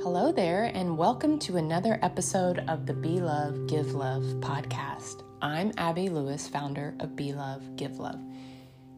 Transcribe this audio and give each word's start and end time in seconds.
Hello 0.00 0.30
there, 0.30 0.70
and 0.74 0.96
welcome 0.96 1.40
to 1.40 1.56
another 1.56 1.98
episode 2.02 2.60
of 2.68 2.86
the 2.86 2.94
Be 2.94 3.20
Love, 3.20 3.66
Give 3.66 3.94
Love 3.94 4.22
podcast. 4.38 5.24
I'm 5.42 5.72
Abby 5.76 6.08
Lewis, 6.08 6.46
founder 6.46 6.94
of 7.00 7.16
Be 7.16 7.32
Love, 7.32 7.74
Give 7.74 7.98
Love. 7.98 8.20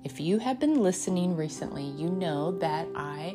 If 0.04 0.21
you 0.21 0.38
have 0.38 0.60
been 0.60 0.83
listening 0.83 1.35
recently, 1.37 1.85
you 1.85 2.10
know 2.10 2.53
that 2.58 2.87
I 2.94 3.35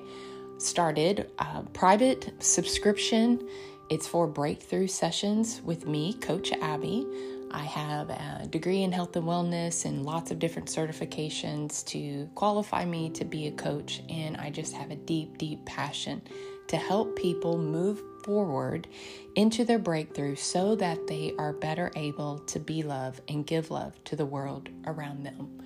started 0.59 1.31
a 1.39 1.63
private 1.73 2.33
subscription. 2.37 3.49
It's 3.89 4.07
for 4.07 4.27
breakthrough 4.27 4.87
sessions 4.87 5.59
with 5.63 5.87
me, 5.87 6.13
Coach 6.13 6.51
Abby. 6.51 7.07
I 7.49 7.63
have 7.63 8.11
a 8.11 8.47
degree 8.47 8.83
in 8.83 8.91
health 8.91 9.15
and 9.15 9.25
wellness 9.25 9.85
and 9.85 10.05
lots 10.05 10.29
of 10.29 10.37
different 10.37 10.67
certifications 10.67 11.83
to 11.85 12.29
qualify 12.35 12.85
me 12.85 13.09
to 13.09 13.25
be 13.25 13.47
a 13.47 13.51
coach, 13.51 14.03
and 14.07 14.37
I 14.37 14.51
just 14.51 14.73
have 14.73 14.91
a 14.91 14.95
deep, 14.95 15.39
deep 15.39 15.65
passion 15.65 16.21
to 16.67 16.77
help 16.77 17.15
people 17.15 17.57
move 17.57 18.01
forward 18.23 18.87
into 19.35 19.63
their 19.63 19.79
breakthrough 19.79 20.35
so 20.35 20.75
that 20.75 21.07
they 21.07 21.33
are 21.37 21.53
better 21.53 21.91
able 21.95 22.39
to 22.39 22.59
be 22.59 22.81
love 22.81 23.21
and 23.27 23.45
give 23.45 23.69
love 23.69 24.03
to 24.05 24.15
the 24.15 24.25
world 24.25 24.69
around 24.85 25.23
them. 25.23 25.61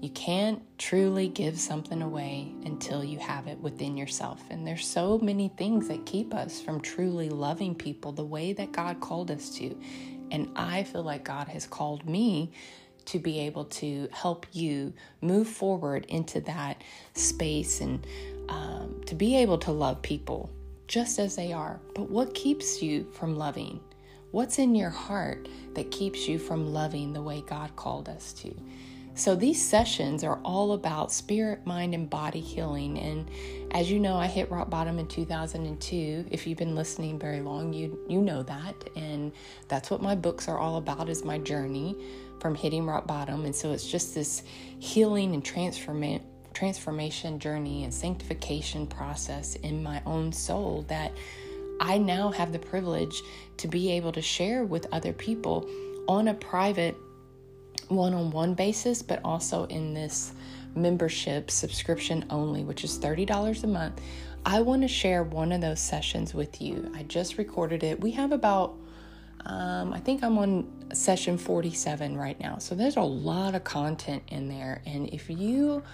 You 0.00 0.10
can't 0.10 0.62
truly 0.78 1.26
give 1.26 1.58
something 1.58 2.02
away 2.02 2.52
until 2.64 3.02
you 3.02 3.18
have 3.18 3.48
it 3.48 3.58
within 3.58 3.96
yourself. 3.96 4.40
And 4.48 4.64
there's 4.64 4.86
so 4.86 5.18
many 5.18 5.48
things 5.48 5.88
that 5.88 6.06
keep 6.06 6.32
us 6.32 6.60
from 6.60 6.80
truly 6.80 7.28
loving 7.28 7.74
people 7.74 8.12
the 8.12 8.24
way 8.24 8.52
that 8.52 8.70
God 8.70 9.00
called 9.00 9.32
us 9.32 9.50
to. 9.56 9.76
And 10.30 10.50
I 10.54 10.84
feel 10.84 11.02
like 11.02 11.24
God 11.24 11.48
has 11.48 11.66
called 11.66 12.08
me 12.08 12.52
to 13.06 13.18
be 13.18 13.40
able 13.40 13.64
to 13.64 14.08
help 14.12 14.46
you 14.52 14.92
move 15.20 15.48
forward 15.48 16.04
into 16.08 16.42
that 16.42 16.84
space 17.14 17.80
and 17.80 18.06
um, 18.48 19.00
to 19.06 19.14
be 19.14 19.36
able 19.36 19.58
to 19.58 19.72
love 19.72 20.02
people 20.02 20.50
just 20.86 21.18
as 21.18 21.36
they 21.36 21.52
are. 21.52 21.80
But 21.94 22.10
what 22.10 22.34
keeps 22.34 22.82
you 22.82 23.06
from 23.12 23.36
loving? 23.36 23.80
What's 24.30 24.58
in 24.58 24.74
your 24.74 24.90
heart 24.90 25.48
that 25.74 25.90
keeps 25.90 26.28
you 26.28 26.38
from 26.38 26.72
loving 26.72 27.12
the 27.12 27.22
way 27.22 27.42
God 27.46 27.74
called 27.76 28.08
us 28.08 28.32
to? 28.34 28.54
So, 29.14 29.34
these 29.34 29.60
sessions 29.60 30.22
are 30.22 30.38
all 30.44 30.74
about 30.74 31.10
spirit, 31.10 31.66
mind, 31.66 31.92
and 31.92 32.08
body 32.08 32.38
healing. 32.40 32.98
And 33.00 33.28
as 33.72 33.90
you 33.90 33.98
know, 33.98 34.16
I 34.16 34.28
hit 34.28 34.48
rock 34.48 34.70
bottom 34.70 35.00
in 35.00 35.08
2002. 35.08 36.26
If 36.30 36.46
you've 36.46 36.58
been 36.58 36.76
listening 36.76 37.18
very 37.18 37.40
long, 37.40 37.72
you, 37.72 37.98
you 38.08 38.20
know 38.20 38.44
that. 38.44 38.76
And 38.94 39.32
that's 39.66 39.90
what 39.90 40.00
my 40.00 40.14
books 40.14 40.46
are 40.46 40.58
all 40.58 40.76
about 40.76 41.08
is 41.08 41.24
my 41.24 41.38
journey 41.38 41.96
from 42.38 42.54
hitting 42.54 42.86
rock 42.86 43.08
bottom. 43.08 43.44
And 43.44 43.56
so, 43.56 43.72
it's 43.72 43.90
just 43.90 44.14
this 44.14 44.44
healing 44.78 45.34
and 45.34 45.44
transformation 45.44 46.24
transformation 46.58 47.38
journey 47.38 47.84
and 47.84 47.94
sanctification 47.94 48.84
process 48.84 49.54
in 49.54 49.80
my 49.80 50.02
own 50.04 50.32
soul 50.32 50.84
that 50.88 51.12
I 51.80 51.98
now 51.98 52.32
have 52.32 52.50
the 52.50 52.58
privilege 52.58 53.22
to 53.58 53.68
be 53.68 53.92
able 53.92 54.10
to 54.10 54.20
share 54.20 54.64
with 54.64 54.84
other 54.90 55.12
people 55.12 55.70
on 56.08 56.26
a 56.26 56.34
private 56.34 56.96
one 57.86 58.12
on 58.12 58.32
one 58.32 58.54
basis, 58.54 59.02
but 59.02 59.20
also 59.24 59.66
in 59.66 59.94
this 59.94 60.32
membership 60.74 61.48
subscription 61.48 62.24
only, 62.28 62.64
which 62.64 62.82
is 62.82 62.98
$30 62.98 63.62
a 63.62 63.66
month. 63.68 64.00
I 64.44 64.60
want 64.60 64.82
to 64.82 64.88
share 64.88 65.22
one 65.22 65.52
of 65.52 65.60
those 65.60 65.78
sessions 65.78 66.34
with 66.34 66.60
you. 66.60 66.92
I 66.96 67.04
just 67.04 67.38
recorded 67.38 67.84
it. 67.84 68.00
We 68.00 68.10
have 68.12 68.32
about, 68.32 68.74
um, 69.46 69.92
I 69.92 70.00
think 70.00 70.24
I'm 70.24 70.36
on 70.38 70.66
session 70.92 71.38
47 71.38 72.18
right 72.18 72.38
now. 72.40 72.58
So 72.58 72.74
there's 72.74 72.96
a 72.96 73.02
lot 73.02 73.54
of 73.54 73.62
content 73.62 74.24
in 74.26 74.48
there. 74.48 74.82
And 74.86 75.08
if 75.14 75.30
you 75.30 75.84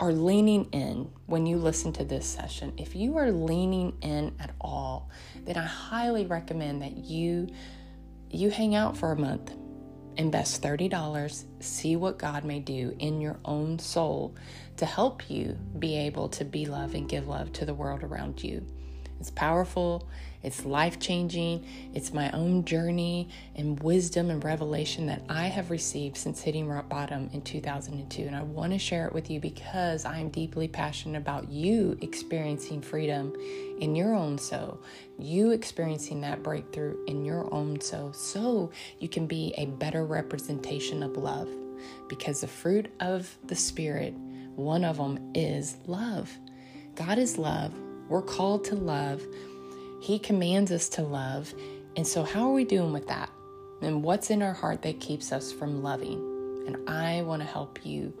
are 0.00 0.12
leaning 0.12 0.64
in 0.70 1.10
when 1.26 1.46
you 1.46 1.56
listen 1.56 1.92
to 1.94 2.04
this 2.04 2.26
session, 2.26 2.72
if 2.76 2.94
you 2.94 3.16
are 3.16 3.32
leaning 3.32 3.96
in 4.00 4.34
at 4.38 4.50
all, 4.60 5.10
then 5.44 5.56
I 5.56 5.64
highly 5.64 6.26
recommend 6.26 6.82
that 6.82 6.96
you 6.96 7.48
you 8.30 8.50
hang 8.50 8.74
out 8.74 8.96
for 8.96 9.12
a 9.12 9.16
month. 9.16 9.54
Invest 10.16 10.62
$30, 10.62 11.44
see 11.60 11.96
what 11.96 12.18
God 12.18 12.44
may 12.44 12.60
do 12.60 12.94
in 12.98 13.20
your 13.20 13.38
own 13.44 13.78
soul 13.78 14.34
to 14.76 14.84
help 14.84 15.30
you 15.30 15.56
be 15.78 15.96
able 15.96 16.28
to 16.30 16.44
be 16.44 16.66
love 16.66 16.94
and 16.94 17.08
give 17.08 17.28
love 17.28 17.52
to 17.54 17.64
the 17.64 17.72
world 17.72 18.02
around 18.02 18.42
you. 18.42 18.66
It's 19.20 19.30
powerful, 19.30 20.08
it's 20.42 20.64
life 20.64 21.00
changing, 21.00 21.66
it's 21.94 22.12
my 22.12 22.30
own 22.30 22.64
journey 22.64 23.28
and 23.56 23.80
wisdom 23.82 24.30
and 24.30 24.42
revelation 24.44 25.06
that 25.06 25.22
I 25.28 25.46
have 25.46 25.70
received 25.70 26.16
since 26.16 26.40
hitting 26.40 26.68
rock 26.68 26.88
bottom 26.88 27.28
in 27.32 27.42
2002. 27.42 28.22
And 28.22 28.36
I 28.36 28.42
want 28.42 28.72
to 28.72 28.78
share 28.78 29.06
it 29.06 29.12
with 29.12 29.30
you 29.30 29.40
because 29.40 30.04
I 30.04 30.18
am 30.18 30.28
deeply 30.28 30.68
passionate 30.68 31.18
about 31.18 31.48
you 31.50 31.98
experiencing 32.00 32.82
freedom 32.82 33.34
in 33.80 33.96
your 33.96 34.14
own 34.14 34.38
soul, 34.38 34.80
you 35.18 35.50
experiencing 35.50 36.20
that 36.20 36.42
breakthrough 36.42 37.04
in 37.06 37.24
your 37.24 37.52
own 37.52 37.80
soul, 37.80 38.12
so 38.12 38.70
you 39.00 39.08
can 39.08 39.26
be 39.26 39.54
a 39.58 39.66
better 39.66 40.04
representation 40.04 41.02
of 41.02 41.16
love. 41.16 41.48
Because 42.08 42.40
the 42.40 42.48
fruit 42.48 42.92
of 43.00 43.36
the 43.46 43.54
Spirit, 43.54 44.14
one 44.56 44.84
of 44.84 44.96
them 44.96 45.32
is 45.34 45.76
love. 45.86 46.30
God 46.94 47.18
is 47.18 47.38
love. 47.38 47.72
We're 48.08 48.22
called 48.22 48.64
to 48.64 48.74
love. 48.74 49.22
He 50.00 50.18
commands 50.18 50.70
us 50.70 50.88
to 50.90 51.02
love. 51.02 51.52
And 51.96 52.06
so, 52.06 52.22
how 52.22 52.48
are 52.48 52.52
we 52.52 52.64
doing 52.64 52.92
with 52.92 53.08
that? 53.08 53.30
And 53.82 54.02
what's 54.02 54.30
in 54.30 54.42
our 54.42 54.52
heart 54.52 54.82
that 54.82 55.00
keeps 55.00 55.32
us 55.32 55.52
from 55.52 55.82
loving? 55.82 56.18
And 56.66 56.88
I 56.88 57.22
want 57.22 57.42
to 57.42 57.48
help 57.48 57.84
you 57.84 58.12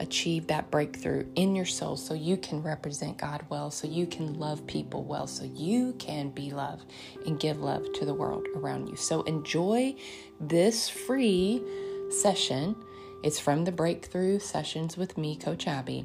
achieve 0.00 0.48
that 0.48 0.70
breakthrough 0.70 1.24
in 1.36 1.54
your 1.54 1.64
soul 1.64 1.96
so 1.96 2.12
you 2.12 2.36
can 2.36 2.62
represent 2.62 3.18
God 3.18 3.44
well, 3.48 3.70
so 3.70 3.86
you 3.86 4.06
can 4.06 4.34
love 4.34 4.66
people 4.66 5.04
well, 5.04 5.26
so 5.26 5.44
you 5.44 5.94
can 5.98 6.30
be 6.30 6.50
love 6.50 6.84
and 7.24 7.38
give 7.38 7.60
love 7.60 7.92
to 7.94 8.04
the 8.04 8.14
world 8.14 8.46
around 8.56 8.88
you. 8.88 8.96
So, 8.96 9.22
enjoy 9.22 9.94
this 10.40 10.88
free 10.88 11.62
session. 12.10 12.76
It's 13.22 13.38
from 13.38 13.64
the 13.64 13.72
Breakthrough 13.72 14.40
Sessions 14.40 14.96
with 14.96 15.16
me, 15.16 15.36
Coach 15.36 15.66
Abby. 15.68 16.04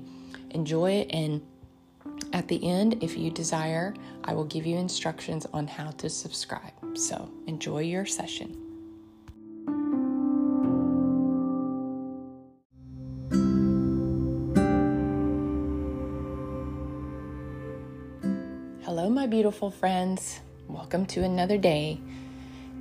Enjoy 0.52 0.92
it 0.92 1.08
and 1.10 1.42
at 2.34 2.48
the 2.48 2.64
end, 2.68 3.04
if 3.04 3.18
you 3.18 3.32
desire, 3.32 3.94
I 4.24 4.34
will 4.34 4.46
give 4.46 4.66
you 4.66 4.78
instructions 4.78 5.46
on 5.54 5.68
how 5.68 5.92
to 5.92 6.10
subscribe. 6.10 6.74
So 6.96 7.30
enjoy 7.48 7.80
your 7.80 8.06
session. 8.06 8.64
Hello, 18.84 19.10
my 19.10 19.28
beautiful 19.28 19.72
friends. 19.72 20.40
Welcome 20.68 21.06
to 21.08 21.24
another 21.24 21.58
day. 21.58 22.00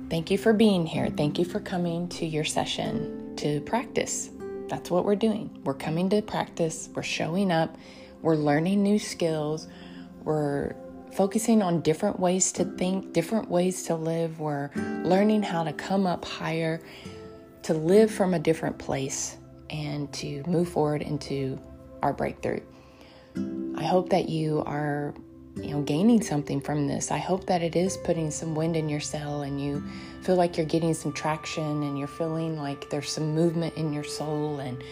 Thank 0.09 0.31
you 0.31 0.37
for 0.37 0.53
being 0.53 0.85
here. 0.85 1.09
Thank 1.09 1.37
you 1.37 1.45
for 1.45 1.59
coming 1.59 2.07
to 2.09 2.25
your 2.25 2.45
session 2.45 3.35
to 3.37 3.61
practice. 3.61 4.29
That's 4.69 4.89
what 4.89 5.05
we're 5.05 5.15
doing. 5.15 5.61
We're 5.63 5.73
coming 5.73 6.09
to 6.09 6.21
practice, 6.21 6.89
we're 6.93 7.03
showing 7.03 7.51
up 7.51 7.77
we're 8.21 8.35
learning 8.35 8.83
new 8.83 8.99
skills. 8.99 9.67
We're 10.23 10.75
focusing 11.13 11.61
on 11.61 11.81
different 11.81 12.19
ways 12.19 12.51
to 12.53 12.65
think, 12.65 13.13
different 13.13 13.49
ways 13.49 13.83
to 13.83 13.95
live. 13.95 14.39
We're 14.39 14.69
learning 15.03 15.43
how 15.43 15.63
to 15.63 15.73
come 15.73 16.05
up 16.05 16.25
higher, 16.25 16.81
to 17.63 17.73
live 17.73 18.11
from 18.11 18.33
a 18.33 18.39
different 18.39 18.77
place, 18.77 19.37
and 19.69 20.11
to 20.13 20.43
move 20.47 20.69
forward 20.69 21.01
into 21.01 21.59
our 22.01 22.13
breakthrough. 22.13 22.61
I 23.75 23.83
hope 23.83 24.09
that 24.09 24.29
you 24.29 24.63
are 24.65 25.13
you 25.61 25.71
know 25.71 25.81
gaining 25.81 26.21
something 26.21 26.61
from 26.61 26.87
this. 26.87 27.11
I 27.11 27.17
hope 27.17 27.45
that 27.47 27.61
it 27.61 27.75
is 27.75 27.97
putting 27.97 28.31
some 28.31 28.55
wind 28.55 28.75
in 28.75 28.89
your 28.89 28.99
sail 28.99 29.41
and 29.41 29.61
you 29.61 29.83
feel 30.21 30.35
like 30.35 30.57
you're 30.57 30.65
getting 30.65 30.93
some 30.93 31.13
traction 31.13 31.83
and 31.83 31.97
you're 31.97 32.07
feeling 32.07 32.57
like 32.57 32.89
there's 32.89 33.11
some 33.11 33.33
movement 33.33 33.75
in 33.75 33.93
your 33.93 34.03
soul 34.03 34.59
and 34.59 34.83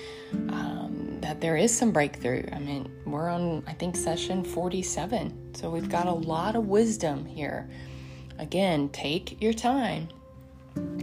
um, 0.49 1.17
that 1.21 1.41
there 1.41 1.57
is 1.57 1.75
some 1.75 1.91
breakthrough. 1.91 2.43
I 2.51 2.59
mean 2.59 2.91
we're 3.05 3.29
on 3.29 3.63
i 3.67 3.73
think 3.73 3.95
session 3.95 4.43
47 4.43 5.55
so 5.55 5.69
we've 5.69 5.89
got 5.89 6.07
a 6.07 6.11
lot 6.11 6.55
of 6.55 6.67
wisdom 6.67 7.25
here. 7.25 7.69
Again 8.39 8.89
take 8.89 9.41
your 9.41 9.53
time. 9.53 10.09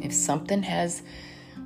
If 0.02 0.12
something 0.12 0.62
has 0.62 1.02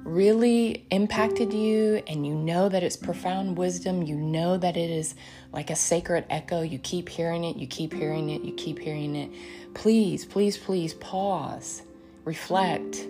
really 0.06 0.86
impacted 0.92 1.52
you 1.52 2.00
and 2.06 2.24
you 2.24 2.32
know 2.32 2.68
that 2.68 2.82
it's 2.84 2.96
profound 2.96 3.58
wisdom, 3.58 4.02
you 4.02 4.14
know 4.14 4.56
that 4.56 4.76
it 4.76 4.88
is 4.88 5.16
like 5.52 5.68
a 5.68 5.76
sacred 5.76 6.24
echo, 6.30 6.62
you 6.62 6.78
keep 6.78 7.08
hearing 7.08 7.42
it, 7.42 7.56
you 7.56 7.66
keep 7.66 7.92
hearing 7.92 8.30
it, 8.30 8.42
you 8.42 8.54
keep 8.54 8.78
hearing 8.78 9.16
it, 9.16 9.30
please, 9.74 10.24
please, 10.24 10.56
please 10.56 10.94
pause, 10.94 11.82
reflect, 12.24 13.06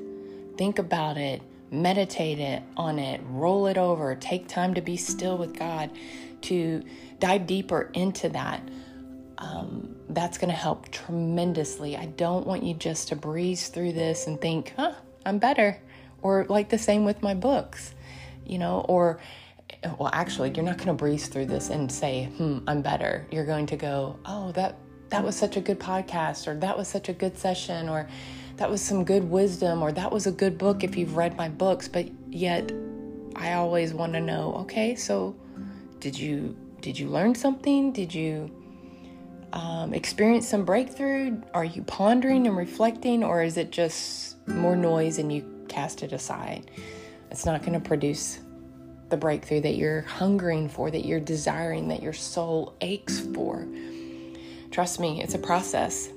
think 0.56 0.78
about 0.78 1.18
it, 1.18 1.42
meditate 1.70 2.38
it 2.38 2.62
on 2.78 2.98
it, 2.98 3.20
roll 3.26 3.66
it 3.66 3.76
over, 3.76 4.14
take 4.14 4.48
time 4.48 4.72
to 4.72 4.80
be 4.80 4.96
still 4.96 5.36
with 5.36 5.56
God, 5.56 5.90
to 6.42 6.82
dive 7.18 7.46
deeper 7.46 7.90
into 7.92 8.30
that. 8.30 8.66
Um, 9.38 9.94
that's 10.08 10.38
going 10.38 10.48
to 10.48 10.56
help 10.56 10.90
tremendously. 10.90 11.94
I 11.94 12.06
don't 12.06 12.46
want 12.46 12.62
you 12.62 12.72
just 12.72 13.08
to 13.08 13.16
breeze 13.16 13.68
through 13.68 13.92
this 13.92 14.26
and 14.26 14.40
think, 14.40 14.72
huh, 14.78 14.94
I'm 15.26 15.38
better 15.38 15.78
or 16.26 16.44
like 16.48 16.68
the 16.70 16.78
same 16.78 17.04
with 17.04 17.22
my 17.22 17.34
books, 17.34 17.94
you 18.44 18.58
know, 18.58 18.84
or 18.88 19.20
well, 19.98 20.10
actually, 20.12 20.50
you're 20.50 20.64
not 20.64 20.76
going 20.78 20.88
to 20.88 20.94
breeze 20.94 21.28
through 21.28 21.46
this 21.46 21.70
and 21.70 21.90
say, 21.90 22.24
hmm, 22.36 22.58
I'm 22.66 22.82
better. 22.82 23.26
You're 23.30 23.46
going 23.46 23.66
to 23.66 23.76
go, 23.76 24.18
oh, 24.24 24.52
that 24.52 24.76
that 25.08 25.22
was 25.22 25.36
such 25.36 25.56
a 25.56 25.60
good 25.60 25.78
podcast, 25.78 26.48
or 26.48 26.56
that 26.56 26.76
was 26.76 26.88
such 26.88 27.08
a 27.08 27.12
good 27.12 27.38
session, 27.38 27.88
or 27.88 28.08
that 28.56 28.68
was 28.68 28.82
some 28.82 29.04
good 29.04 29.22
wisdom, 29.30 29.82
or 29.82 29.92
that 29.92 30.10
was 30.10 30.26
a 30.26 30.32
good 30.32 30.58
book 30.58 30.82
if 30.82 30.96
you've 30.96 31.16
read 31.16 31.36
my 31.36 31.48
books. 31.48 31.86
But 31.86 32.08
yet, 32.28 32.72
I 33.36 33.52
always 33.52 33.94
want 33.94 34.14
to 34.14 34.20
know 34.20 34.54
okay, 34.62 34.96
so 34.96 35.36
did 36.00 36.18
you 36.18 36.56
did 36.80 36.98
you 36.98 37.08
learn 37.08 37.34
something? 37.34 37.92
Did 37.92 38.12
you 38.12 38.50
um, 39.52 39.94
experience 39.94 40.48
some 40.48 40.64
breakthrough? 40.64 41.40
Are 41.54 41.64
you 41.64 41.82
pondering 41.82 42.46
and 42.48 42.56
reflecting, 42.56 43.22
or 43.22 43.42
is 43.42 43.56
it 43.56 43.70
just 43.70 44.36
more 44.48 44.76
noise 44.76 45.18
and 45.18 45.32
you 45.32 45.55
cast 45.76 46.02
it 46.02 46.12
aside? 46.12 46.70
It's 47.30 47.44
not 47.44 47.60
going 47.60 47.74
to 47.74 47.86
produce 47.86 48.40
the 49.10 49.16
breakthrough 49.16 49.60
that 49.60 49.76
you're 49.76 50.00
hungering 50.02 50.70
for, 50.70 50.90
that 50.90 51.04
you're 51.04 51.20
desiring, 51.20 51.88
that 51.88 52.02
your 52.02 52.14
soul 52.14 52.74
aches 52.80 53.20
for. 53.20 53.68
Trust 54.70 54.98
me, 54.98 55.22
it's 55.22 55.34
a 55.34 55.38
process. 55.38 56.08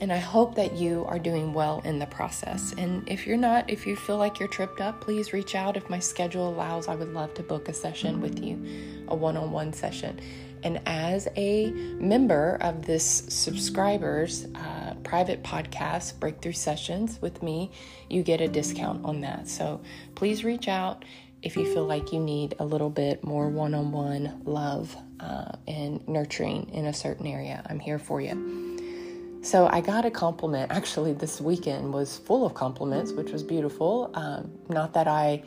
And 0.00 0.12
I 0.12 0.16
hope 0.18 0.56
that 0.56 0.74
you 0.74 1.04
are 1.06 1.18
doing 1.18 1.52
well 1.52 1.80
in 1.84 1.98
the 2.00 2.06
process. 2.06 2.74
And 2.76 3.08
if 3.08 3.26
you're 3.26 3.36
not, 3.36 3.70
if 3.70 3.86
you 3.86 3.94
feel 3.94 4.16
like 4.16 4.40
you're 4.40 4.48
tripped 4.48 4.80
up, 4.80 5.00
please 5.00 5.32
reach 5.32 5.54
out. 5.54 5.76
If 5.76 5.88
my 5.88 6.00
schedule 6.00 6.48
allows, 6.48 6.88
I 6.88 6.96
would 6.96 7.12
love 7.12 7.34
to 7.34 7.42
book 7.42 7.68
a 7.68 7.72
session 7.72 8.20
with 8.20 8.42
you, 8.42 8.60
a 9.08 9.14
one 9.14 9.36
on 9.36 9.52
one 9.52 9.72
session. 9.72 10.18
And 10.62 10.80
as 10.86 11.28
a 11.36 11.70
member 11.70 12.58
of 12.60 12.86
this 12.86 13.24
subscribers 13.28 14.46
uh, 14.54 14.94
private 15.02 15.42
podcast, 15.42 16.18
Breakthrough 16.20 16.52
Sessions 16.52 17.20
with 17.20 17.42
me, 17.42 17.70
you 18.08 18.22
get 18.22 18.40
a 18.40 18.48
discount 18.48 19.04
on 19.04 19.20
that. 19.22 19.48
So 19.48 19.80
please 20.14 20.44
reach 20.44 20.68
out 20.68 21.04
if 21.42 21.56
you 21.56 21.64
feel 21.72 21.84
like 21.84 22.12
you 22.12 22.20
need 22.20 22.54
a 22.60 22.64
little 22.64 22.90
bit 22.90 23.24
more 23.24 23.48
one 23.48 23.74
on 23.74 23.90
one 23.90 24.42
love 24.44 24.96
uh, 25.18 25.52
and 25.66 26.06
nurturing 26.06 26.70
in 26.72 26.86
a 26.86 26.92
certain 26.92 27.26
area. 27.26 27.62
I'm 27.68 27.80
here 27.80 27.98
for 27.98 28.20
you. 28.20 29.40
So 29.42 29.66
I 29.66 29.80
got 29.80 30.04
a 30.04 30.10
compliment. 30.10 30.70
Actually, 30.70 31.14
this 31.14 31.40
weekend 31.40 31.92
was 31.92 32.18
full 32.18 32.46
of 32.46 32.54
compliments, 32.54 33.10
which 33.10 33.32
was 33.32 33.42
beautiful. 33.42 34.12
Um, 34.14 34.52
not 34.68 34.94
that 34.94 35.08
I 35.08 35.42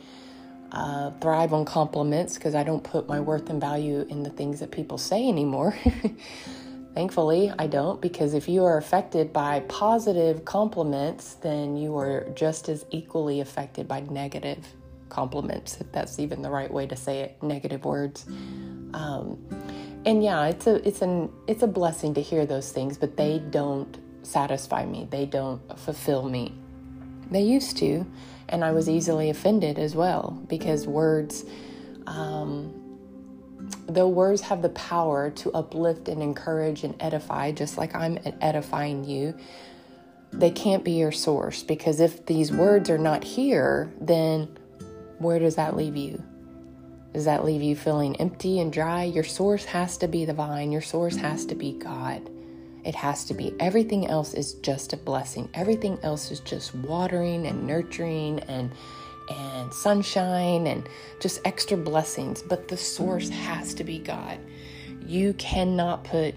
uh, 0.72 1.10
thrive 1.20 1.52
on 1.52 1.64
compliments 1.64 2.34
because 2.34 2.54
I 2.54 2.62
don't 2.62 2.82
put 2.82 3.08
my 3.08 3.20
worth 3.20 3.50
and 3.50 3.60
value 3.60 4.06
in 4.08 4.22
the 4.22 4.30
things 4.30 4.60
that 4.60 4.70
people 4.70 4.98
say 4.98 5.28
anymore. 5.28 5.76
Thankfully, 6.94 7.52
I 7.58 7.66
don't 7.66 8.00
because 8.00 8.32
if 8.32 8.48
you 8.48 8.64
are 8.64 8.78
affected 8.78 9.32
by 9.32 9.60
positive 9.68 10.44
compliments, 10.44 11.34
then 11.34 11.76
you 11.76 11.96
are 11.98 12.26
just 12.34 12.68
as 12.68 12.86
equally 12.90 13.40
affected 13.40 13.86
by 13.86 14.00
negative 14.00 14.66
compliments, 15.08 15.78
if 15.80 15.92
that's 15.92 16.18
even 16.18 16.42
the 16.42 16.50
right 16.50 16.72
way 16.72 16.86
to 16.86 16.96
say 16.96 17.20
it, 17.20 17.42
negative 17.42 17.84
words. 17.84 18.24
Um, 18.94 19.38
and 20.06 20.22
yeah, 20.22 20.46
it's 20.46 20.66
a 20.66 20.86
it's 20.88 21.02
an 21.02 21.30
it's 21.46 21.62
a 21.62 21.66
blessing 21.66 22.14
to 22.14 22.22
hear 22.22 22.46
those 22.46 22.72
things, 22.72 22.96
but 22.96 23.16
they 23.16 23.40
don't 23.50 23.98
satisfy 24.22 24.86
me. 24.86 25.06
They 25.10 25.26
don't 25.26 25.60
fulfill 25.78 26.28
me. 26.28 26.54
They 27.30 27.42
used 27.42 27.76
to, 27.78 28.06
and 28.48 28.64
I 28.64 28.72
was 28.72 28.88
easily 28.88 29.30
offended 29.30 29.78
as 29.78 29.94
well 29.94 30.42
because 30.48 30.86
words, 30.86 31.44
um, 32.06 32.72
though 33.86 34.08
words 34.08 34.40
have 34.42 34.62
the 34.62 34.68
power 34.70 35.30
to 35.30 35.52
uplift 35.52 36.08
and 36.08 36.22
encourage 36.22 36.84
and 36.84 36.94
edify, 37.00 37.52
just 37.52 37.76
like 37.76 37.94
I'm 37.94 38.18
edifying 38.40 39.04
you, 39.04 39.36
they 40.32 40.50
can't 40.50 40.84
be 40.84 40.92
your 40.92 41.12
source 41.12 41.62
because 41.62 42.00
if 42.00 42.26
these 42.26 42.52
words 42.52 42.90
are 42.90 42.98
not 42.98 43.24
here, 43.24 43.92
then 44.00 44.56
where 45.18 45.38
does 45.38 45.56
that 45.56 45.76
leave 45.76 45.96
you? 45.96 46.22
Does 47.12 47.24
that 47.24 47.44
leave 47.44 47.62
you 47.62 47.74
feeling 47.74 48.16
empty 48.16 48.60
and 48.60 48.70
dry? 48.70 49.04
Your 49.04 49.24
source 49.24 49.64
has 49.64 49.96
to 49.98 50.08
be 50.08 50.24
the 50.26 50.34
vine, 50.34 50.72
your 50.72 50.82
source 50.82 51.16
has 51.16 51.46
to 51.46 51.54
be 51.54 51.72
God. 51.72 52.28
It 52.86 52.94
has 52.94 53.24
to 53.24 53.34
be. 53.34 53.54
Everything 53.58 54.06
else 54.06 54.32
is 54.32 54.54
just 54.54 54.92
a 54.92 54.96
blessing. 54.96 55.48
Everything 55.54 55.98
else 56.02 56.30
is 56.30 56.40
just 56.40 56.74
watering 56.74 57.46
and 57.46 57.66
nurturing 57.66 58.40
and 58.40 58.70
and 59.28 59.74
sunshine 59.74 60.68
and 60.68 60.88
just 61.18 61.40
extra 61.44 61.76
blessings, 61.76 62.42
but 62.42 62.68
the 62.68 62.76
source 62.76 63.28
has 63.28 63.74
to 63.74 63.82
be 63.82 63.98
God. 63.98 64.38
You 65.04 65.34
cannot 65.34 66.04
put 66.04 66.36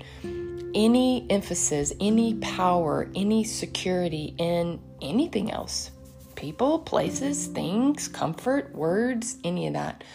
any 0.73 1.27
emphasis, 1.29 1.93
any 1.99 2.33
power, 2.35 3.07
any 3.15 3.43
security 3.43 4.33
in 4.39 4.79
anything 5.01 5.51
else 5.51 5.91
people, 6.39 6.80
places, 6.80 7.47
things, 7.47 8.07
comfort, 8.07 8.74
words, 8.74 9.38
any 9.44 9.68
of 9.68 9.74
that. 9.74 10.06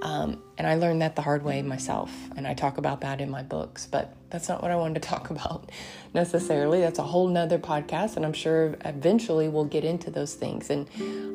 Um, 0.00 0.42
and 0.56 0.66
I 0.66 0.76
learned 0.76 1.02
that 1.02 1.14
the 1.14 1.20
hard 1.20 1.42
way 1.42 1.60
myself, 1.60 2.10
and 2.36 2.46
I 2.46 2.54
talk 2.54 2.78
about 2.78 3.02
that 3.02 3.20
in 3.20 3.30
my 3.30 3.42
books, 3.42 3.86
but 3.86 4.14
that's 4.30 4.48
not 4.48 4.62
what 4.62 4.70
I 4.70 4.76
wanted 4.76 5.02
to 5.02 5.08
talk 5.08 5.28
about 5.28 5.70
necessarily. 6.14 6.80
That's 6.80 6.98
a 6.98 7.02
whole 7.02 7.28
nother 7.28 7.58
podcast, 7.58 8.16
and 8.16 8.24
I'm 8.24 8.32
sure 8.32 8.76
eventually 8.86 9.48
we'll 9.48 9.66
get 9.66 9.84
into 9.84 10.10
those 10.10 10.34
things. 10.34 10.70
And 10.70 10.88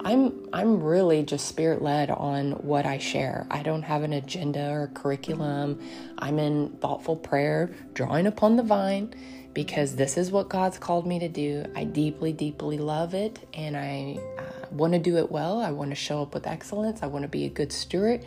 I'm 0.03 0.49
I'm 0.51 0.81
really 0.81 1.21
just 1.21 1.47
spirit 1.47 1.83
led 1.83 2.09
on 2.09 2.53
what 2.53 2.87
I 2.87 2.97
share. 2.97 3.45
I 3.51 3.61
don't 3.61 3.83
have 3.83 4.01
an 4.01 4.13
agenda 4.13 4.71
or 4.71 4.87
curriculum. 4.87 5.79
I'm 6.17 6.39
in 6.39 6.69
thoughtful 6.77 7.17
prayer, 7.17 7.71
drawing 7.93 8.25
upon 8.25 8.55
the 8.55 8.63
vine 8.63 9.13
because 9.53 9.95
this 9.95 10.17
is 10.17 10.31
what 10.31 10.49
God's 10.49 10.77
called 10.77 11.07
me 11.07 11.19
to 11.19 11.27
do. 11.27 11.65
I 11.75 11.83
deeply, 11.83 12.33
deeply 12.33 12.77
love 12.77 13.13
it 13.13 13.39
and 13.53 13.75
I 13.75 14.19
uh, 14.37 14.67
want 14.71 14.93
to 14.93 14.99
do 14.99 15.17
it 15.17 15.31
well. 15.31 15.59
I 15.59 15.71
want 15.71 15.91
to 15.91 15.95
show 15.95 16.21
up 16.21 16.33
with 16.33 16.47
excellence. 16.47 17.01
I 17.01 17.07
want 17.07 17.23
to 17.23 17.29
be 17.29 17.45
a 17.45 17.49
good 17.49 17.71
steward. 17.71 18.25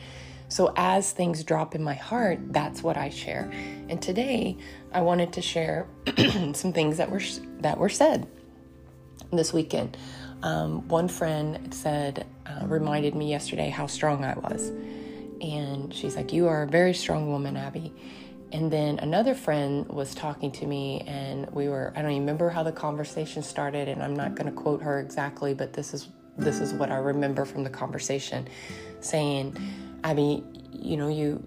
So, 0.49 0.75
as 0.77 1.13
things 1.13 1.45
drop 1.45 1.75
in 1.75 1.83
my 1.83 1.95
heart, 1.95 2.53
that's 2.53 2.83
what 2.83 2.99
I 2.99 3.09
share. 3.09 3.51
And 3.89 4.03
today, 4.03 4.59
I 4.93 5.01
wanted 5.01 5.33
to 5.33 5.41
share 5.41 5.87
some 6.53 6.75
things 6.75 6.99
that 6.99 7.11
were 7.11 7.23
that 7.61 7.79
were 7.79 7.89
said 7.89 8.29
this 9.33 9.51
weekend. 9.51 9.97
Um, 10.43 10.87
one 10.89 11.09
friend 11.09 11.73
said, 11.73 12.27
uh, 12.45 12.67
reminded 12.67 13.15
me 13.15 13.31
yesterday 13.31 13.71
how 13.71 13.87
strong 13.87 14.27
I 14.27 14.35
was, 14.35 14.69
and 15.41 15.95
she's 15.95 16.17
like, 16.17 16.35
"You 16.35 16.49
are 16.49 16.65
a 16.65 16.67
very 16.67 16.93
strong 16.93 17.31
woman, 17.31 17.57
Abby." 17.57 17.95
And 18.53 18.71
then 18.71 18.99
another 18.99 19.35
friend 19.35 19.89
was 19.89 20.15
talking 20.15 20.53
to 20.53 20.67
me, 20.67 21.01
and 21.07 21.51
we 21.51 21.69
were, 21.69 21.93
I 21.97 22.03
don't 22.03 22.11
even 22.11 22.23
remember 22.23 22.51
how 22.51 22.63
the 22.63 22.73
conversation 22.73 23.43
started, 23.43 23.89
and 23.89 24.03
I'm 24.03 24.15
not 24.15 24.35
going 24.35 24.47
to 24.47 24.53
quote 24.53 24.83
her 24.83 25.01
exactly, 25.01 25.55
but 25.55 25.73
this 25.73 25.95
is 25.95 26.09
this 26.37 26.61
is 26.61 26.73
what 26.73 26.91
I 26.91 26.97
remember 26.97 27.45
from 27.45 27.63
the 27.63 27.69
conversation 27.71 28.49
saying, 29.01 29.55
I 30.03 30.15
mean, 30.15 30.59
you 30.71 30.97
know, 30.97 31.09
you 31.09 31.45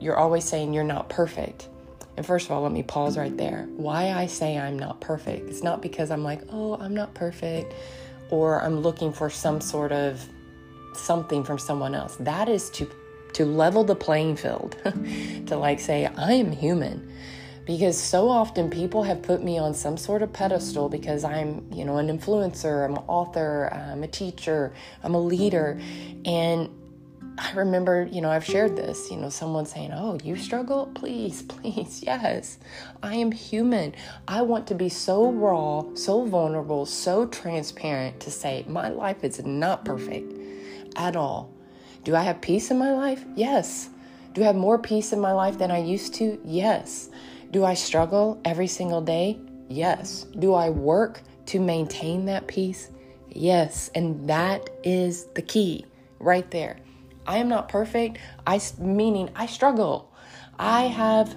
you're 0.00 0.16
always 0.16 0.44
saying 0.44 0.72
you're 0.72 0.84
not 0.84 1.08
perfect. 1.08 1.68
And 2.16 2.26
first 2.26 2.46
of 2.46 2.52
all, 2.52 2.62
let 2.62 2.72
me 2.72 2.82
pause 2.82 3.16
right 3.16 3.36
there. 3.36 3.68
Why 3.76 4.10
I 4.10 4.26
say 4.26 4.58
I'm 4.58 4.78
not 4.78 5.00
perfect, 5.00 5.48
it's 5.48 5.62
not 5.62 5.80
because 5.80 6.10
I'm 6.10 6.24
like, 6.24 6.42
oh, 6.50 6.74
I'm 6.74 6.94
not 6.94 7.14
perfect, 7.14 7.72
or 8.30 8.60
I'm 8.62 8.80
looking 8.80 9.12
for 9.12 9.30
some 9.30 9.60
sort 9.60 9.92
of 9.92 10.24
something 10.94 11.44
from 11.44 11.58
someone 11.58 11.94
else. 11.94 12.16
That 12.16 12.48
is 12.48 12.70
to 12.70 12.90
to 13.38 13.44
level 13.44 13.84
the 13.84 13.94
playing 13.94 14.34
field, 14.34 14.76
to 15.46 15.56
like 15.56 15.78
say, 15.78 16.06
I 16.06 16.32
am 16.32 16.50
human. 16.50 17.08
Because 17.64 17.96
so 17.96 18.28
often 18.28 18.68
people 18.68 19.04
have 19.04 19.22
put 19.22 19.44
me 19.44 19.58
on 19.58 19.74
some 19.74 19.96
sort 19.96 20.22
of 20.22 20.32
pedestal 20.32 20.88
because 20.88 21.22
I'm, 21.22 21.64
you 21.70 21.84
know, 21.84 21.98
an 21.98 22.08
influencer, 22.08 22.84
I'm 22.84 22.96
an 22.96 23.04
author, 23.06 23.72
I'm 23.72 24.02
a 24.02 24.08
teacher, 24.08 24.72
I'm 25.04 25.14
a 25.14 25.20
leader. 25.20 25.80
And 26.24 26.68
I 27.38 27.52
remember, 27.52 28.08
you 28.10 28.20
know, 28.22 28.30
I've 28.30 28.44
shared 28.44 28.74
this, 28.74 29.08
you 29.08 29.16
know, 29.16 29.28
someone 29.28 29.66
saying, 29.66 29.92
Oh, 29.92 30.18
you 30.24 30.34
struggle? 30.34 30.90
Please, 30.94 31.42
please, 31.48 32.02
yes. 32.02 32.58
I 33.04 33.14
am 33.14 33.30
human. 33.30 33.94
I 34.26 34.42
want 34.42 34.66
to 34.66 34.74
be 34.74 34.88
so 34.88 35.30
raw, 35.30 35.84
so 35.94 36.24
vulnerable, 36.24 36.86
so 36.86 37.26
transparent 37.26 38.18
to 38.18 38.32
say, 38.32 38.64
My 38.66 38.88
life 38.88 39.22
is 39.22 39.44
not 39.44 39.84
perfect 39.84 40.32
at 40.96 41.14
all. 41.14 41.52
Do 42.08 42.16
I 42.16 42.22
have 42.22 42.40
peace 42.40 42.70
in 42.70 42.78
my 42.78 42.92
life? 42.92 43.22
Yes. 43.36 43.90
Do 44.32 44.42
I 44.42 44.46
have 44.46 44.56
more 44.56 44.78
peace 44.78 45.12
in 45.12 45.20
my 45.20 45.32
life 45.32 45.58
than 45.58 45.70
I 45.70 45.76
used 45.76 46.14
to? 46.14 46.40
Yes. 46.42 47.10
Do 47.50 47.66
I 47.66 47.74
struggle 47.74 48.40
every 48.46 48.66
single 48.66 49.02
day? 49.02 49.38
Yes. 49.68 50.24
Do 50.38 50.54
I 50.54 50.70
work 50.70 51.20
to 51.44 51.60
maintain 51.60 52.24
that 52.24 52.46
peace? 52.46 52.88
Yes. 53.28 53.90
And 53.94 54.26
that 54.26 54.70
is 54.82 55.26
the 55.34 55.42
key 55.42 55.84
right 56.18 56.50
there. 56.50 56.78
I 57.26 57.36
am 57.36 57.48
not 57.50 57.68
perfect. 57.68 58.16
I 58.46 58.58
meaning 58.78 59.28
I 59.36 59.44
struggle. 59.44 60.10
I 60.58 60.84
have 60.84 61.36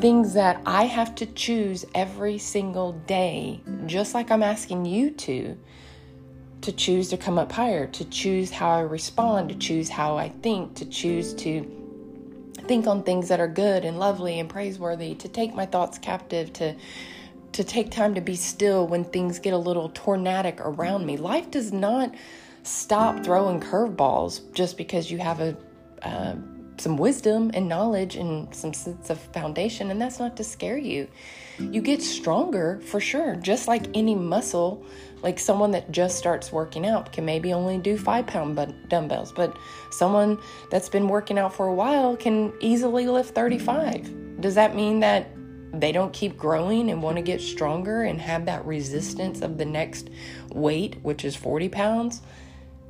things 0.00 0.34
that 0.34 0.60
I 0.66 0.86
have 0.86 1.14
to 1.14 1.26
choose 1.26 1.84
every 1.94 2.38
single 2.38 2.94
day, 3.06 3.60
just 3.86 4.14
like 4.14 4.32
I'm 4.32 4.42
asking 4.42 4.84
you 4.84 5.12
to 5.12 5.56
to 6.60 6.72
choose 6.72 7.08
to 7.10 7.16
come 7.16 7.38
up 7.38 7.52
higher, 7.52 7.86
to 7.86 8.04
choose 8.06 8.50
how 8.50 8.70
I 8.70 8.80
respond, 8.80 9.48
to 9.50 9.54
choose 9.54 9.88
how 9.88 10.16
I 10.16 10.28
think, 10.28 10.74
to 10.76 10.84
choose 10.84 11.34
to 11.34 11.74
think 12.66 12.86
on 12.86 13.02
things 13.02 13.28
that 13.28 13.40
are 13.40 13.48
good 13.48 13.84
and 13.84 13.98
lovely 13.98 14.40
and 14.40 14.48
praiseworthy, 14.48 15.14
to 15.16 15.28
take 15.28 15.54
my 15.54 15.66
thoughts 15.66 15.98
captive, 15.98 16.52
to 16.54 16.74
to 17.52 17.64
take 17.64 17.90
time 17.90 18.14
to 18.14 18.20
be 18.20 18.36
still 18.36 18.86
when 18.86 19.04
things 19.04 19.38
get 19.38 19.54
a 19.54 19.58
little 19.58 19.90
tornadic 19.94 20.60
around 20.60 21.06
me. 21.06 21.16
Life 21.16 21.50
does 21.50 21.72
not 21.72 22.14
stop 22.62 23.24
throwing 23.24 23.58
curveballs 23.58 24.52
just 24.52 24.76
because 24.76 25.10
you 25.10 25.18
have 25.18 25.40
a, 25.40 25.56
a 26.02 26.36
some 26.80 26.96
wisdom 26.96 27.50
and 27.54 27.68
knowledge 27.68 28.16
and 28.16 28.54
some 28.54 28.72
sense 28.72 29.10
of 29.10 29.18
foundation, 29.18 29.90
and 29.90 30.00
that's 30.00 30.18
not 30.18 30.36
to 30.36 30.44
scare 30.44 30.78
you. 30.78 31.08
You 31.58 31.80
get 31.80 32.02
stronger 32.02 32.80
for 32.80 33.00
sure, 33.00 33.34
just 33.36 33.66
like 33.66 33.86
any 33.96 34.14
muscle. 34.14 34.84
Like 35.22 35.38
someone 35.38 35.70
that 35.72 35.90
just 35.90 36.18
starts 36.18 36.52
working 36.52 36.86
out 36.86 37.12
can 37.12 37.24
maybe 37.24 37.52
only 37.52 37.78
do 37.78 37.96
five 37.96 38.26
pound 38.26 38.56
dumbbells, 38.88 39.32
but 39.32 39.56
someone 39.90 40.38
that's 40.70 40.88
been 40.88 41.08
working 41.08 41.38
out 41.38 41.54
for 41.54 41.66
a 41.66 41.74
while 41.74 42.16
can 42.16 42.52
easily 42.60 43.06
lift 43.06 43.34
35. 43.34 44.40
Does 44.40 44.54
that 44.54 44.76
mean 44.76 45.00
that 45.00 45.30
they 45.72 45.92
don't 45.92 46.12
keep 46.12 46.36
growing 46.36 46.90
and 46.90 47.02
want 47.02 47.16
to 47.16 47.22
get 47.22 47.40
stronger 47.40 48.02
and 48.02 48.20
have 48.20 48.46
that 48.46 48.64
resistance 48.64 49.42
of 49.42 49.58
the 49.58 49.64
next 49.64 50.08
weight, 50.50 50.96
which 51.02 51.24
is 51.24 51.36
40 51.36 51.68
pounds? 51.68 52.22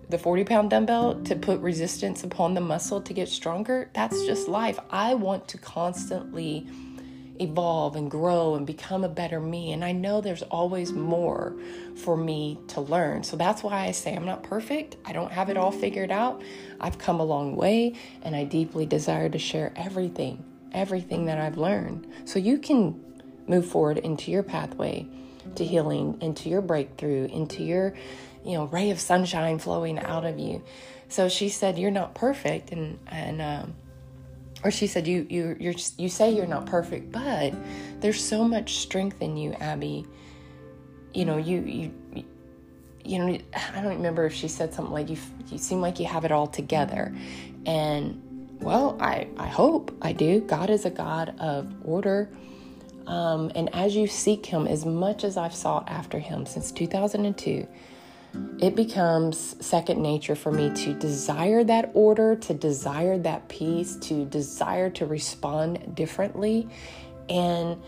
the 0.08 0.18
40 0.18 0.44
pound 0.44 0.70
dumbbell 0.70 1.20
to 1.24 1.36
put 1.36 1.60
resistance 1.60 2.24
upon 2.24 2.54
the 2.54 2.60
muscle 2.60 3.00
to 3.00 3.12
get 3.12 3.28
stronger, 3.28 3.90
that's 3.92 4.24
just 4.24 4.48
life. 4.48 4.78
I 4.90 5.14
want 5.14 5.46
to 5.48 5.58
constantly 5.58 6.66
evolve 7.40 7.96
and 7.96 8.10
grow 8.10 8.54
and 8.54 8.66
become 8.66 9.04
a 9.04 9.08
better 9.08 9.40
me. 9.40 9.72
And 9.72 9.84
I 9.84 9.92
know 9.92 10.20
there's 10.20 10.42
always 10.42 10.92
more 10.92 11.54
for 11.96 12.16
me 12.16 12.58
to 12.68 12.80
learn. 12.80 13.22
So 13.24 13.36
that's 13.36 13.62
why 13.62 13.86
I 13.86 13.92
say 13.92 14.14
I'm 14.14 14.26
not 14.26 14.42
perfect. 14.42 14.96
I 15.04 15.12
don't 15.12 15.32
have 15.32 15.50
it 15.50 15.56
all 15.56 15.72
figured 15.72 16.10
out. 16.10 16.42
I've 16.80 16.98
come 16.98 17.20
a 17.20 17.24
long 17.24 17.56
way 17.56 17.94
and 18.22 18.34
I 18.34 18.44
deeply 18.44 18.86
desire 18.86 19.28
to 19.28 19.38
share 19.38 19.72
everything, 19.76 20.44
everything 20.72 21.26
that 21.26 21.38
I've 21.38 21.58
learned. 21.58 22.06
So 22.24 22.38
you 22.38 22.58
can 22.58 23.04
move 23.46 23.66
forward 23.66 23.98
into 23.98 24.30
your 24.30 24.42
pathway 24.42 25.06
to 25.54 25.64
healing, 25.64 26.18
into 26.20 26.48
your 26.48 26.60
breakthrough, 26.60 27.26
into 27.26 27.62
your 27.62 27.94
you 28.44 28.54
know 28.54 28.66
ray 28.66 28.90
of 28.90 29.00
sunshine 29.00 29.58
flowing 29.58 29.98
out 29.98 30.24
of 30.24 30.38
you 30.38 30.62
so 31.08 31.28
she 31.28 31.48
said 31.48 31.78
you're 31.78 31.90
not 31.90 32.14
perfect 32.14 32.70
and 32.72 32.98
and 33.08 33.42
um, 33.42 33.74
or 34.64 34.70
she 34.70 34.86
said 34.86 35.06
you 35.06 35.26
you 35.28 35.56
you 35.60 35.74
you 35.96 36.08
say 36.08 36.30
you're 36.30 36.46
not 36.46 36.66
perfect 36.66 37.12
but 37.12 37.54
there's 38.00 38.22
so 38.22 38.44
much 38.44 38.78
strength 38.78 39.22
in 39.22 39.36
you 39.36 39.52
abby. 39.54 40.06
You 41.14 41.24
know 41.24 41.36
you 41.36 41.60
you 41.60 42.24
you 43.04 43.18
know 43.18 43.38
i 43.54 43.80
don't 43.80 43.96
remember 43.96 44.26
if 44.26 44.34
she 44.34 44.48
said 44.48 44.74
something 44.74 44.92
like 44.92 45.08
you 45.08 45.16
you 45.48 45.58
seem 45.58 45.80
like 45.80 45.98
you 45.98 46.06
have 46.06 46.24
it 46.24 46.32
all 46.32 46.46
together. 46.46 47.14
And 47.66 48.22
well 48.60 48.96
i 49.00 49.28
i 49.36 49.46
hope 49.46 49.96
i 50.02 50.12
do. 50.12 50.40
God 50.40 50.70
is 50.70 50.84
a 50.84 50.90
god 50.90 51.34
of 51.38 51.72
order. 51.84 52.30
Um, 53.06 53.50
and 53.54 53.74
as 53.74 53.96
you 53.96 54.06
seek 54.06 54.44
him 54.44 54.66
as 54.66 54.84
much 54.84 55.24
as 55.24 55.36
i've 55.38 55.54
sought 55.54 55.88
after 55.88 56.18
him 56.18 56.44
since 56.44 56.70
2002 56.72 57.66
it 58.60 58.74
becomes 58.74 59.56
second 59.64 60.02
nature 60.02 60.34
for 60.34 60.50
me 60.50 60.70
to 60.70 60.92
desire 60.94 61.62
that 61.64 61.90
order, 61.94 62.36
to 62.36 62.54
desire 62.54 63.18
that 63.18 63.48
peace, 63.48 63.96
to 63.96 64.24
desire 64.26 64.90
to 64.90 65.06
respond 65.06 65.94
differently. 65.94 66.68
And 67.28 67.80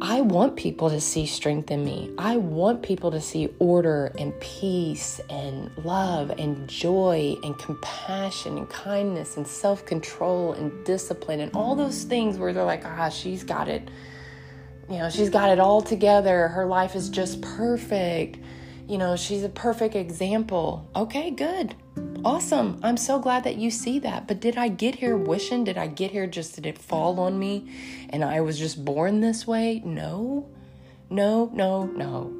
I 0.00 0.22
want 0.22 0.56
people 0.56 0.88
to 0.90 1.00
see 1.00 1.26
strength 1.26 1.70
in 1.70 1.84
me. 1.84 2.10
I 2.16 2.38
want 2.38 2.82
people 2.82 3.10
to 3.10 3.20
see 3.20 3.50
order 3.58 4.12
and 4.18 4.38
peace 4.40 5.20
and 5.28 5.70
love 5.84 6.30
and 6.38 6.66
joy 6.68 7.36
and 7.42 7.58
compassion 7.58 8.56
and 8.56 8.68
kindness 8.70 9.36
and 9.36 9.46
self 9.46 9.84
control 9.84 10.54
and 10.54 10.84
discipline 10.86 11.40
and 11.40 11.54
all 11.54 11.74
those 11.74 12.04
things 12.04 12.38
where 12.38 12.52
they're 12.52 12.64
like, 12.64 12.86
ah, 12.86 13.10
she's 13.10 13.44
got 13.44 13.68
it. 13.68 13.88
You 14.88 14.98
know, 14.98 15.10
she's 15.10 15.30
got 15.30 15.50
it 15.50 15.60
all 15.60 15.82
together. 15.82 16.48
Her 16.48 16.64
life 16.64 16.96
is 16.96 17.10
just 17.10 17.42
perfect 17.42 18.38
you 18.90 18.98
know, 18.98 19.14
she's 19.14 19.44
a 19.44 19.48
perfect 19.48 19.94
example. 19.94 20.90
Okay, 20.96 21.30
good. 21.30 21.76
Awesome. 22.24 22.80
I'm 22.82 22.96
so 22.96 23.20
glad 23.20 23.44
that 23.44 23.54
you 23.54 23.70
see 23.70 24.00
that. 24.00 24.26
But 24.26 24.40
did 24.40 24.58
I 24.58 24.66
get 24.66 24.96
here 24.96 25.16
wishing? 25.16 25.62
Did 25.62 25.78
I 25.78 25.86
get 25.86 26.10
here 26.10 26.26
just 26.26 26.56
did 26.56 26.66
it 26.66 26.76
fall 26.76 27.20
on 27.20 27.38
me 27.38 27.70
and 28.10 28.24
I 28.24 28.40
was 28.40 28.58
just 28.58 28.84
born 28.84 29.20
this 29.20 29.46
way? 29.46 29.80
No. 29.84 30.48
No, 31.08 31.50
no, 31.54 31.84
no. 31.84 32.34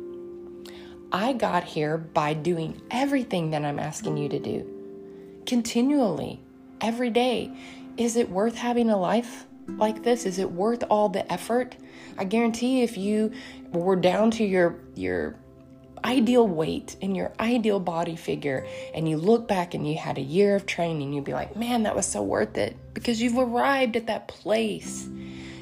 I 1.13 1.35
got 1.35 1.63
here 1.63 1.97
by 1.97 2.35
doing 2.35 2.83
everything 2.91 3.53
that 3.53 3.65
I'm 3.65 3.79
asking 3.79 4.17
you 4.17 4.29
to 4.31 4.41
do. 4.41 5.43
Continually, 5.47 6.41
every 6.81 7.11
day. 7.11 7.53
Is 7.97 8.17
it 8.17 8.29
worth 8.29 8.57
having 8.57 8.91
a 8.91 8.97
life 8.97 9.47
like 9.69 10.03
this? 10.03 10.27
Is 10.27 10.41
it 10.41 10.51
worth 10.51 10.83
all 10.91 11.09
the 11.09 11.31
effort? 11.33 11.77
I 12.19 12.25
guarantee 12.25 12.83
if 12.83 12.99
you 12.99 13.31
were 13.73 13.97
down 13.97 14.33
to 14.33 14.45
your 14.45 14.81
your 14.97 15.37
ideal 16.05 16.47
weight 16.47 16.97
and 17.03 17.17
your 17.17 17.33
ideal 17.41 17.81
body 17.81 18.17
figure 18.17 18.67
and 18.95 19.09
you 19.09 19.17
look 19.17 19.49
back 19.49 19.75
and 19.75 19.89
you 19.89 19.97
had 19.97 20.19
a 20.19 20.23
year 20.23 20.57
of 20.57 20.67
training, 20.67 21.13
you'd 21.13 21.25
be 21.25 21.33
like, 21.33 21.57
man, 21.57 21.85
that 21.85 21.95
was 21.95 22.07
so 22.07 22.23
worth 22.23 22.57
it 22.57 22.77
because 22.95 23.21
you've 23.21 23.39
arrived 23.39 23.97
at 23.97 24.07
that 24.07 24.29
place. 24.29 25.09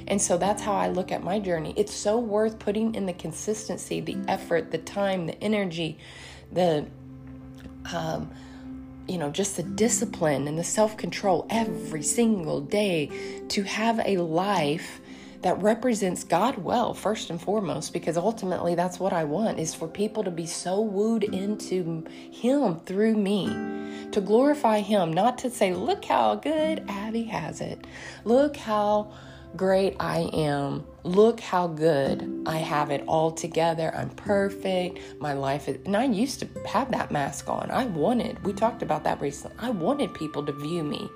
And 0.07 0.21
so 0.21 0.39
that's 0.39 0.63
how 0.63 0.73
I 0.73 0.89
look 0.89 1.13
at 1.13 1.23
my 1.23 1.39
journey. 1.39 1.75
It's 1.77 1.95
so 1.95 2.19
worth 2.19 2.59
putting 2.59 2.95
in 2.95 3.07
the 3.07 3.13
consistency, 3.13 4.01
the 4.01 4.17
effort, 4.27 4.71
the 4.71 4.79
time, 4.79 5.27
the 5.27 5.43
energy, 5.43 5.99
the, 6.51 6.87
um, 7.93 8.31
you 9.07 9.19
know, 9.19 9.31
just 9.31 9.57
the 9.57 9.63
discipline 9.63 10.49
and 10.49 10.59
the 10.59 10.65
self 10.65 10.97
control 10.97 11.47
every 11.51 12.03
single 12.03 12.61
day 12.61 13.11
to 13.49 13.63
have 13.65 14.01
a 14.05 14.17
life 14.17 15.01
that 15.43 15.61
represents 15.63 16.25
God 16.25 16.59
well, 16.59 16.95
first 16.95 17.31
and 17.31 17.41
foremost, 17.41 17.93
because 17.93 18.17
ultimately 18.17 18.75
that's 18.75 18.99
what 18.99 19.13
I 19.13 19.25
want 19.25 19.59
is 19.59 19.75
for 19.75 19.87
people 19.87 20.25
to 20.25 20.31
be 20.31 20.47
so 20.47 20.81
wooed 20.81 21.25
into 21.25 22.05
Him 22.31 22.81
through 22.81 23.17
me, 23.17 23.47
to 24.11 24.21
glorify 24.21 24.81
Him, 24.81 25.13
not 25.13 25.39
to 25.39 25.51
say, 25.51 25.73
look 25.73 26.05
how 26.05 26.35
good 26.35 26.85
Abby 26.89 27.25
has 27.25 27.61
it, 27.61 27.87
look 28.25 28.57
how 28.57 29.13
great 29.57 29.97
I 29.99 30.31
am. 30.33 30.87
Look 31.05 31.41
how 31.41 31.69
good 31.69 32.45
I 32.47 32.59
have 32.59 32.91
it 32.91 33.03
all 33.07 33.31
together. 33.33 33.95
I'm 33.95 34.11
perfect. 34.11 34.99
My 35.21 35.33
life 35.33 35.69
is, 35.69 35.79
and 35.87 35.97
I 35.97 36.05
used 36.05 36.41
to 36.41 36.49
have 36.67 36.91
that 36.91 37.11
mask 37.11 37.49
on. 37.49 37.71
I 37.71 37.87
wanted, 37.87 38.45
we 38.45 38.53
talked 38.53 38.83
about 38.83 39.05
that 39.05 39.21
recently. 39.21 39.57
I 39.59 39.71
wanted 39.71 40.13
people 40.15 40.45
to 40.45 40.53
view 40.53 40.83
me 40.83 41.09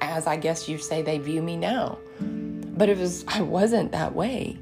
as 0.00 0.26
I 0.26 0.36
guess 0.36 0.68
you 0.68 0.78
say 0.78 1.02
they 1.02 1.18
view 1.18 1.42
me 1.42 1.56
now. 1.56 1.98
But 2.76 2.88
it 2.88 2.98
was 2.98 3.24
I 3.28 3.40
wasn't 3.42 3.92
that 3.92 4.14
way. 4.14 4.58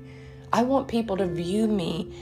I 0.53 0.63
want 0.63 0.89
people 0.89 1.17
to 1.17 1.27
view 1.27 1.67
me 1.67 2.13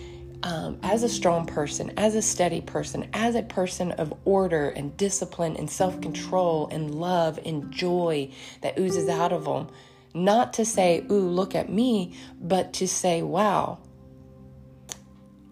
um, 0.42 0.78
as 0.82 1.02
a 1.02 1.08
strong 1.08 1.46
person, 1.46 1.92
as 1.96 2.14
a 2.14 2.22
steady 2.22 2.60
person, 2.60 3.08
as 3.12 3.34
a 3.34 3.42
person 3.42 3.92
of 3.92 4.14
order 4.24 4.70
and 4.70 4.96
discipline 4.96 5.56
and 5.56 5.68
self 5.68 6.00
control 6.00 6.68
and 6.70 6.94
love 6.94 7.38
and 7.44 7.70
joy 7.70 8.30
that 8.62 8.78
oozes 8.78 9.08
out 9.08 9.32
of 9.32 9.44
them. 9.44 9.68
Not 10.14 10.52
to 10.54 10.64
say, 10.64 11.04
ooh, 11.10 11.28
look 11.28 11.54
at 11.54 11.70
me, 11.70 12.14
but 12.40 12.72
to 12.74 12.88
say, 12.88 13.22
wow, 13.22 13.78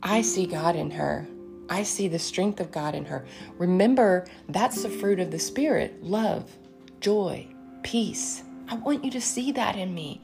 I 0.02 0.22
see 0.22 0.46
God 0.46 0.74
in 0.74 0.90
her. 0.92 1.26
I 1.68 1.82
see 1.82 2.08
the 2.08 2.18
strength 2.18 2.60
of 2.60 2.72
God 2.72 2.94
in 2.94 3.04
her. 3.04 3.26
Remember, 3.58 4.26
that's 4.48 4.82
the 4.82 4.88
fruit 4.88 5.20
of 5.20 5.30
the 5.30 5.38
Spirit 5.38 6.02
love, 6.02 6.50
joy, 7.00 7.46
peace. 7.82 8.42
I 8.68 8.74
want 8.74 9.04
you 9.04 9.10
to 9.12 9.20
see 9.20 9.52
that 9.52 9.76
in 9.76 9.94
me. 9.94 10.20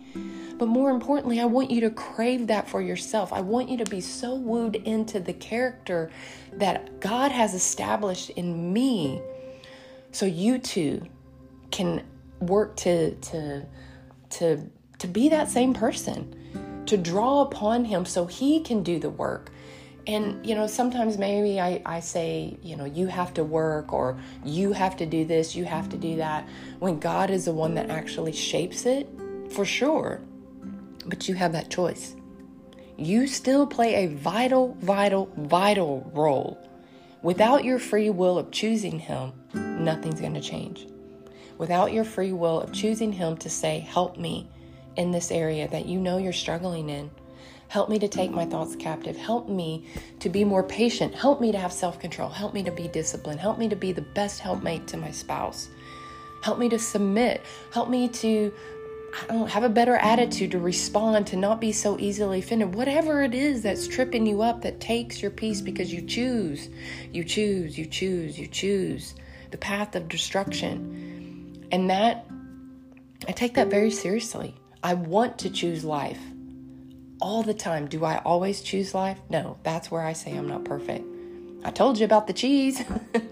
But 0.59 0.69
more 0.69 0.91
importantly, 0.91 1.41
I 1.41 1.47
want 1.47 1.71
you 1.71 1.81
to 1.83 1.91
crave 1.91 2.47
that 2.47 2.69
for 2.69 2.81
yourself. 2.81 3.33
I 3.33 3.41
want 3.41 3.69
you 3.69 3.79
to 3.79 3.85
be 3.85 4.01
so 4.01 4.35
wooed 4.35 4.77
into 4.77 5.19
the 5.19 5.33
character 5.33 6.11
that 6.53 7.01
God 7.01 7.33
has 7.33 7.55
established 7.55 8.31
in 8.31 8.73
me 8.73 9.21
so 10.13 10.27
you 10.27 10.59
too 10.59 11.03
can 11.71 12.05
work 12.41 12.77
to 12.77 13.15
to 13.17 13.67
to 14.31 14.71
to 14.99 15.07
be 15.09 15.29
that 15.29 15.51
same 15.51 15.75
person, 15.75 16.83
to 16.87 16.97
draw 16.97 17.43
upon 17.43 17.85
him 17.85 18.05
so 18.05 18.27
he 18.27 18.61
can 18.61 18.83
do 18.83 19.01
the 19.01 19.11
work 19.11 19.51
and, 20.07 20.47
you 20.47 20.55
know, 20.55 20.67
sometimes 20.67 21.17
maybe 21.17 21.59
I, 21.59 21.81
I 21.87 22.01
say, 22.01 22.59
you 22.63 22.77
know, 22.77 22.85
you 22.85 23.07
have 23.07 23.33
to 23.35 23.45
work 23.45 23.93
or 23.93 24.19
you 24.45 24.73
have 24.73 24.97
to 24.99 25.07
do 25.07 25.25
this, 25.25 25.55
you 25.55 25.65
have 25.65 25.89
to 25.91 25.97
do 25.97 26.17
that, 26.17 26.47
when 26.79 26.99
God 26.99 27.31
is 27.31 27.47
the 27.47 27.53
one 27.53 27.75
that 27.75 27.89
actually 27.89 28.33
shapes 28.33 28.85
it, 28.85 29.09
for 29.51 29.65
sure. 29.65 30.21
But 31.07 31.29
you 31.29 31.35
have 31.35 31.53
that 31.53 31.71
choice. 31.71 32.17
You 32.97 33.27
still 33.27 33.67
play 33.67 34.05
a 34.05 34.09
vital, 34.09 34.77
vital, 34.81 35.33
vital 35.37 36.11
role. 36.15 36.59
Without 37.23 37.65
your 37.65 37.79
free 37.79 38.11
will 38.11 38.39
of 38.39 38.51
choosing 38.51 38.99
Him, 38.99 39.33
nothing's 39.55 40.21
going 40.21 40.35
to 40.35 40.41
change. 40.41 40.87
Without 41.57 41.93
your 41.93 42.05
free 42.05 42.33
will 42.33 42.61
of 42.61 42.73
choosing 42.73 43.13
Him 43.13 43.37
to 43.39 43.49
say, 43.49 43.81
Help 43.81 44.19
me 44.19 44.51
in 44.97 45.11
this 45.11 45.31
area 45.31 45.67
that 45.69 45.87
you 45.87 45.99
know 45.99 46.19
you're 46.19 46.33
struggling 46.33 46.91
in 46.91 47.11
Help 47.75 47.89
me 47.89 47.99
to 47.99 48.07
take 48.07 48.31
my 48.31 48.47
thoughts 48.47 48.77
captive. 48.77 49.17
Help 49.17 49.49
me 49.49 49.85
to 50.21 50.29
be 50.29 50.45
more 50.45 50.63
patient. 50.63 51.13
Help 51.13 51.41
me 51.41 51.51
to 51.51 51.59
have 51.59 51.73
self 51.73 51.99
control. 51.99 52.29
Help 52.29 52.55
me 52.55 52.63
to 52.63 52.71
be 52.71 52.87
disciplined. 52.87 53.41
Help 53.41 53.59
me 53.59 53.69
to 53.69 53.75
be 53.75 53.91
the 53.91 54.01
best 54.15 54.39
helpmate 54.39 54.87
to 54.87 54.97
my 54.97 55.11
spouse. 55.11 55.71
Help 56.41 56.61
me 56.61 56.69
to 56.69 56.79
submit. 56.79 57.43
Help 57.73 57.89
me 57.89 58.07
to 58.11 58.53
I 59.29 59.33
don't 59.33 59.51
have 59.51 59.65
a 59.65 59.69
better 59.69 59.97
attitude 59.97 60.53
to 60.53 60.61
respond, 60.61 61.27
to 61.27 61.37
not 61.37 61.61
be 61.61 61.73
so 61.73 61.99
easily 61.99 62.39
offended. 62.39 62.77
Whatever 62.77 63.25
it 63.25 63.35
is 63.35 63.65
that's 63.65 63.89
tripping 63.89 64.25
you 64.25 64.41
up, 64.41 64.63
that 64.63 64.79
takes 64.79 65.21
your 65.21 65.33
peace 65.33 65.61
because 65.61 65.93
you 65.93 66.03
choose, 66.03 66.69
you 67.13 67.25
choose, 67.25 67.77
you 67.77 67.87
choose, 67.87 68.39
you 68.39 68.47
choose 68.47 69.17
the 69.51 69.59
path 69.59 69.97
of 69.97 70.09
destruction. 70.09 71.67
And 71.73 71.91
that, 71.91 72.25
I 73.27 73.33
take 73.33 73.55
that 73.55 73.67
very 73.67 73.91
seriously. 73.91 74.55
I 74.81 74.95
want 74.95 75.39
to 75.39 75.51
choose 75.51 75.85
life 75.85 76.21
all 77.25 77.43
the 77.43 77.55
time. 77.55 77.87
Do 77.87 78.05
I 78.05 78.19
always 78.19 78.61
choose 78.61 78.95
life? 78.95 79.19
No, 79.31 79.57
that's 79.63 79.91
where 79.91 80.03
I 80.03 80.13
say 80.13 80.37
I'm 80.37 80.47
not 80.47 80.67
perfect. 80.67 81.07
I 81.65 81.71
told 81.71 81.99
you 81.99 82.05
about 82.05 82.27
the 82.27 82.35
cheese. 82.35 82.85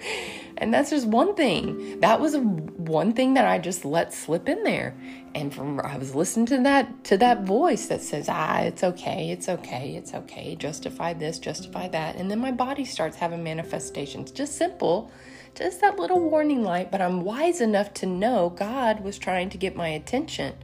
and 0.57 0.73
that's 0.73 0.89
just 0.89 1.07
one 1.07 1.35
thing. 1.35 2.01
That 2.01 2.19
was 2.19 2.35
one 2.39 3.13
thing 3.13 3.35
that 3.35 3.45
I 3.45 3.59
just 3.59 3.85
let 3.85 4.15
slip 4.15 4.49
in 4.49 4.65
there. 4.65 4.97
And 5.35 5.53
from 5.53 5.79
I 5.79 5.99
was 5.99 6.15
listening 6.15 6.47
to 6.47 6.63
that 6.63 7.05
to 7.05 7.19
that 7.19 7.43
voice 7.43 7.87
that 7.89 8.01
says, 8.01 8.31
"Ah, 8.31 8.61
it's 8.61 8.83
okay. 8.83 9.31
It's 9.31 9.51
okay. 9.51 9.95
It's 9.95 10.15
okay. 10.15 10.57
Justify 10.57 11.13
this, 11.13 11.39
justify 11.39 11.89
that." 11.89 12.17
And 12.17 12.31
then 12.31 12.39
my 12.39 12.51
body 12.51 12.87
starts 12.87 13.19
having 13.19 13.45
manifestations. 13.45 14.31
Just 14.31 14.57
simple. 14.57 15.11
Just 15.55 15.83
that 15.83 15.99
little 15.99 16.31
warning 16.31 16.63
light, 16.63 16.91
but 16.91 17.03
I'm 17.03 17.21
wise 17.21 17.61
enough 17.61 17.93
to 17.95 18.07
know 18.07 18.49
God 18.49 19.05
was 19.05 19.19
trying 19.19 19.51
to 19.51 19.59
get 19.59 19.77
my 19.77 19.89
attention. 19.89 20.55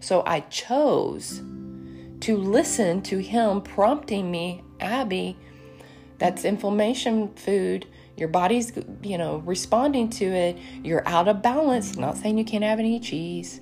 So 0.00 0.22
I 0.24 0.40
chose 0.40 1.42
to 2.20 2.36
listen 2.36 3.02
to 3.02 3.18
him 3.18 3.62
prompting 3.62 4.30
me, 4.30 4.62
Abby, 4.80 5.36
that's 6.18 6.44
inflammation 6.44 7.34
food. 7.34 7.86
Your 8.16 8.28
body's, 8.28 8.72
you 9.02 9.16
know, 9.16 9.38
responding 9.38 10.10
to 10.10 10.26
it. 10.26 10.58
You're 10.84 11.06
out 11.08 11.28
of 11.28 11.40
balance. 11.40 11.96
not 11.96 12.18
saying 12.18 12.36
you 12.36 12.44
can't 12.44 12.64
have 12.64 12.78
any 12.78 13.00
cheese 13.00 13.60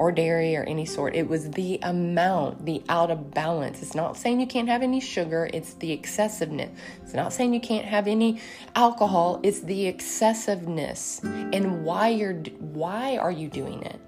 or 0.00 0.10
dairy 0.10 0.56
or 0.56 0.62
any 0.62 0.86
sort. 0.86 1.14
It 1.14 1.28
was 1.28 1.50
the 1.50 1.78
amount, 1.82 2.64
the 2.64 2.82
out 2.88 3.10
of 3.10 3.32
balance. 3.32 3.82
It's 3.82 3.94
not 3.94 4.16
saying 4.16 4.40
you 4.40 4.46
can't 4.46 4.68
have 4.68 4.82
any 4.82 4.98
sugar, 4.98 5.50
it's 5.52 5.74
the 5.74 5.92
excessiveness. 5.92 6.70
It's 7.02 7.12
not 7.12 7.34
saying 7.34 7.52
you 7.52 7.60
can't 7.60 7.84
have 7.84 8.06
any 8.06 8.40
alcohol, 8.74 9.40
it's 9.42 9.60
the 9.60 9.86
excessiveness. 9.86 11.20
And 11.22 11.84
why 11.84 12.08
you're 12.08 12.34
why 12.60 13.18
are 13.18 13.30
you 13.30 13.48
doing 13.48 13.82
it? 13.82 14.00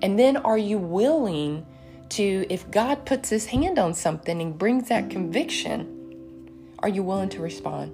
And 0.00 0.18
then 0.18 0.38
are 0.38 0.58
you 0.58 0.78
willing 0.78 1.66
to 2.12 2.46
if 2.48 2.70
God 2.70 3.04
puts 3.06 3.28
his 3.28 3.46
hand 3.46 3.78
on 3.78 3.94
something 3.94 4.40
and 4.40 4.58
brings 4.58 4.88
that 4.88 5.10
conviction, 5.10 5.98
are 6.78 6.88
you 6.88 7.02
willing 7.02 7.28
to 7.30 7.40
respond? 7.40 7.92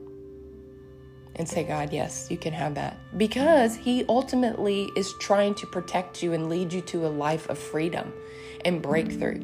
And 1.36 1.48
say, 1.48 1.62
God, 1.62 1.92
yes, 1.92 2.26
you 2.30 2.36
can 2.36 2.52
have 2.52 2.74
that. 2.74 2.96
Because 3.16 3.76
He 3.76 4.04
ultimately 4.08 4.90
is 4.96 5.14
trying 5.20 5.54
to 5.56 5.66
protect 5.66 6.20
you 6.20 6.32
and 6.32 6.48
lead 6.48 6.72
you 6.72 6.80
to 6.82 7.06
a 7.06 7.08
life 7.08 7.48
of 7.48 7.58
freedom 7.58 8.12
and 8.64 8.82
breakthrough. 8.82 9.40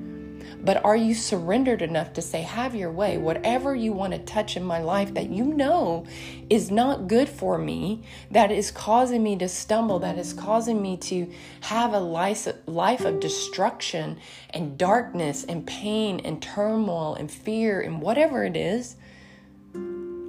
But 0.63 0.85
are 0.85 0.97
you 0.97 1.15
surrendered 1.15 1.83
enough 1.83 2.13
to 2.15 2.23
say, 2.23 2.43
have 2.43 2.75
your 2.75 2.91
way? 2.91 3.19
Whatever 3.19 3.75
you 3.75 3.93
want 3.93 4.13
to 4.13 4.19
touch 4.19 4.57
in 4.57 4.65
my 4.65 4.81
life 4.81 5.15
that 5.15 5.31
you 5.31 5.45
know 5.45 6.07
is 6.49 6.71
not 6.71 7.09
good 7.09 7.29
for 7.29 7.59
me, 7.59 8.03
that 8.31 8.51
is 8.51 8.71
causing 8.71 9.23
me 9.23 9.37
to 9.37 9.49
stumble, 9.49 9.99
that 10.01 10.19
is 10.19 10.33
causing 10.33 10.81
me 10.81 10.97
to 10.99 11.31
have 11.63 11.93
a 11.93 11.99
life, 11.99 12.47
of 13.05 13.21
destruction 13.21 14.19
and 14.51 14.79
darkness 14.79 15.45
and 15.45 15.67
pain 15.67 16.21
and 16.21 16.41
turmoil 16.41 17.15
and 17.15 17.31
fear 17.31 17.81
and 17.81 18.01
whatever 18.01 18.45
it 18.45 18.57
is, 18.57 18.97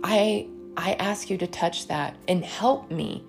I 0.04 0.48
I 0.78 0.94
ask 0.94 1.30
you 1.30 1.38
to 1.38 1.48
touch 1.48 1.88
that 1.88 2.16
and 2.28 2.44
help 2.44 2.92
me 2.92 3.24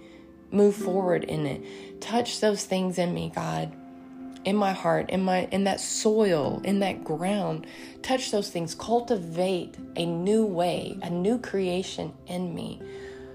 move 0.50 0.74
forward 0.74 1.24
in 1.24 1.46
it. 1.46 2.00
Touch 2.00 2.40
those 2.40 2.64
things 2.64 2.98
in 2.98 3.14
me, 3.14 3.32
God. 3.34 3.74
In 4.46 4.56
my 4.56 4.72
heart, 4.72 5.10
in 5.10 5.22
my 5.22 5.48
in 5.50 5.64
that 5.64 5.80
soil, 5.80 6.62
in 6.64 6.78
that 6.78 7.04
ground. 7.04 7.66
Touch 8.00 8.30
those 8.30 8.48
things. 8.48 8.74
Cultivate 8.74 9.76
a 9.96 10.06
new 10.06 10.46
way, 10.46 10.98
a 11.02 11.10
new 11.10 11.38
creation 11.38 12.14
in 12.26 12.54
me. 12.54 12.80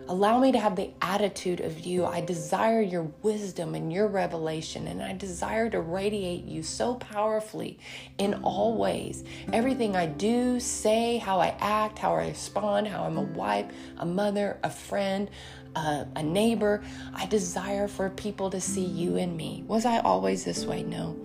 Allow 0.08 0.40
me 0.40 0.52
to 0.52 0.60
have 0.60 0.76
the 0.76 0.90
attitude 1.02 1.62
of 1.62 1.86
you. 1.86 2.06
I 2.06 2.20
desire 2.20 2.82
your 2.82 3.04
wisdom 3.22 3.76
and 3.76 3.94
your 3.94 4.08
revelation, 4.08 4.88
and 4.88 5.02
I 5.02 5.14
desire 5.14 5.70
to 5.70 5.80
radiate 5.80 6.44
you 6.44 6.64
so 6.64 6.96
powerfully 6.96 7.80
in 8.18 8.34
all 8.44 8.76
ways. 8.76 9.24
Everything 9.54 9.96
I 9.96 10.08
do, 10.08 10.60
say, 10.60 11.18
how 11.18 11.40
I 11.40 11.56
act, 11.60 12.00
how 12.00 12.16
I 12.16 12.28
respond, 12.28 12.88
how 12.88 13.04
I'm 13.04 13.18
a 13.18 13.22
wife, 13.22 13.68
a 14.00 14.06
mother, 14.06 14.58
a 14.64 14.70
friend, 14.70 15.30
uh, 15.76 16.06
a 16.16 16.24
neighbor. 16.24 16.84
I 17.14 17.26
desire 17.26 17.88
for 17.88 18.10
people 18.10 18.50
to 18.50 18.62
see 18.62 18.86
you 18.86 19.16
in 19.16 19.36
me. 19.36 19.64
Was 19.68 19.86
I 19.86 20.00
always 20.00 20.44
this 20.44 20.66
way? 20.66 20.84
No. 20.84 21.18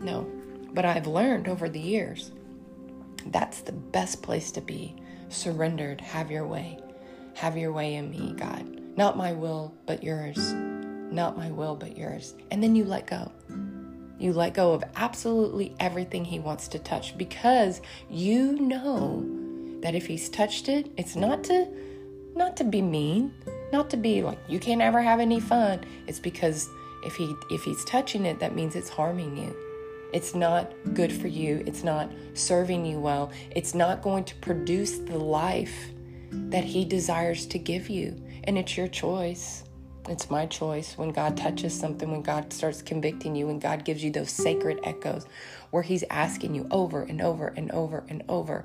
No. 0.00 0.30
But 0.72 0.84
I've 0.84 1.06
learned 1.06 1.48
over 1.48 1.68
the 1.68 1.80
years 1.80 2.30
that's 3.26 3.60
the 3.60 3.72
best 3.72 4.22
place 4.22 4.50
to 4.52 4.60
be. 4.60 4.96
Surrendered, 5.28 6.00
have 6.00 6.30
your 6.30 6.46
way. 6.46 6.78
Have 7.34 7.56
your 7.56 7.72
way 7.72 7.94
in 7.94 8.10
me, 8.10 8.34
God. 8.36 8.80
Not 8.96 9.16
my 9.16 9.32
will, 9.32 9.74
but 9.86 10.02
yours. 10.02 10.52
Not 10.52 11.36
my 11.36 11.50
will, 11.50 11.76
but 11.76 11.96
yours. 11.96 12.34
And 12.50 12.62
then 12.62 12.74
you 12.74 12.84
let 12.84 13.06
go. 13.06 13.30
You 14.18 14.32
let 14.32 14.54
go 14.54 14.72
of 14.72 14.84
absolutely 14.96 15.74
everything 15.80 16.24
He 16.24 16.38
wants 16.38 16.68
to 16.68 16.78
touch 16.78 17.16
because 17.16 17.80
you 18.10 18.58
know 18.58 19.24
that 19.80 19.94
if 19.94 20.06
He's 20.06 20.28
touched 20.28 20.68
it, 20.68 20.90
it's 20.96 21.16
not 21.16 21.44
to 21.44 21.68
not 22.40 22.56
to 22.56 22.64
be 22.64 22.82
mean, 22.82 23.32
not 23.72 23.88
to 23.90 23.96
be 23.96 24.22
like 24.22 24.38
you 24.48 24.58
can't 24.58 24.80
ever 24.80 25.00
have 25.00 25.20
any 25.20 25.38
fun. 25.38 25.84
It's 26.08 26.18
because 26.18 26.68
if 27.04 27.14
he 27.14 27.32
if 27.50 27.62
he's 27.62 27.84
touching 27.84 28.26
it, 28.26 28.40
that 28.40 28.56
means 28.56 28.74
it's 28.74 28.88
harming 28.88 29.36
you. 29.36 29.54
It's 30.12 30.34
not 30.34 30.72
good 30.94 31.12
for 31.12 31.28
you. 31.28 31.62
It's 31.66 31.84
not 31.84 32.10
serving 32.34 32.84
you 32.84 32.98
well. 32.98 33.30
It's 33.54 33.74
not 33.74 34.02
going 34.02 34.24
to 34.24 34.34
produce 34.36 34.98
the 34.98 35.18
life 35.18 35.90
that 36.32 36.64
He 36.64 36.84
desires 36.84 37.46
to 37.46 37.58
give 37.58 37.88
you. 37.88 38.20
And 38.44 38.58
it's 38.58 38.76
your 38.76 38.88
choice. 38.88 39.64
It's 40.08 40.30
my 40.30 40.46
choice 40.46 40.98
when 40.98 41.10
God 41.10 41.36
touches 41.36 41.78
something, 41.78 42.10
when 42.10 42.22
God 42.22 42.52
starts 42.52 42.82
convicting 42.82 43.36
you, 43.36 43.46
when 43.46 43.60
God 43.60 43.84
gives 43.84 44.02
you 44.02 44.10
those 44.10 44.30
sacred 44.30 44.80
echoes 44.82 45.26
where 45.70 45.82
He's 45.82 46.04
asking 46.10 46.54
you 46.54 46.66
over 46.70 47.02
and 47.02 47.20
over 47.20 47.48
and 47.56 47.70
over 47.70 48.04
and 48.08 48.24
over 48.28 48.64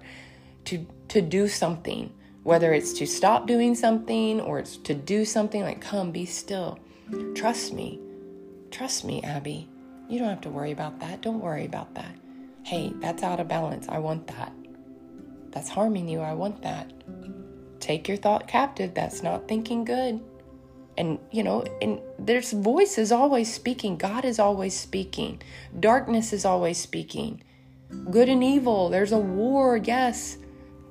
to, 0.65 0.87
to 1.09 1.21
do 1.21 1.47
something, 1.47 2.11
whether 2.45 2.73
it's 2.73 2.93
to 2.93 3.05
stop 3.05 3.45
doing 3.45 3.75
something 3.75 4.39
or 4.39 4.59
it's 4.59 4.77
to 4.77 4.93
do 4.93 5.25
something 5.25 5.63
like, 5.63 5.81
come, 5.81 6.13
be 6.13 6.25
still. 6.25 6.79
Trust 7.35 7.73
me. 7.73 7.99
Trust 8.71 9.03
me, 9.03 9.21
Abby. 9.23 9.67
You 10.07 10.19
don't 10.19 10.29
have 10.29 10.41
to 10.41 10.49
worry 10.49 10.71
about 10.71 10.99
that. 11.01 11.21
Don't 11.21 11.41
worry 11.41 11.65
about 11.65 11.93
that. 11.95 12.15
Hey, 12.63 12.93
that's 13.01 13.23
out 13.23 13.41
of 13.41 13.49
balance. 13.49 13.87
I 13.89 13.97
want 13.99 14.27
that. 14.27 14.53
That's 15.49 15.69
harming 15.69 16.07
you. 16.07 16.21
I 16.21 16.33
want 16.33 16.61
that 16.61 16.93
take 17.85 18.07
your 18.07 18.17
thought 18.17 18.47
captive. 18.47 18.93
That's 18.93 19.21
not 19.21 19.47
thinking 19.47 19.85
good. 19.85 20.19
And, 20.97 21.19
you 21.31 21.43
know, 21.43 21.63
and 21.81 21.99
there's 22.17 22.51
voices 22.51 23.11
always 23.11 23.53
speaking. 23.53 23.97
God 23.97 24.25
is 24.25 24.39
always 24.39 24.77
speaking. 24.77 25.41
Darkness 25.79 26.33
is 26.33 26.45
always 26.45 26.77
speaking. 26.79 27.43
Good 28.09 28.29
and 28.29 28.43
evil. 28.43 28.89
There's 28.89 29.11
a 29.11 29.19
war, 29.19 29.77
yes. 29.77 30.37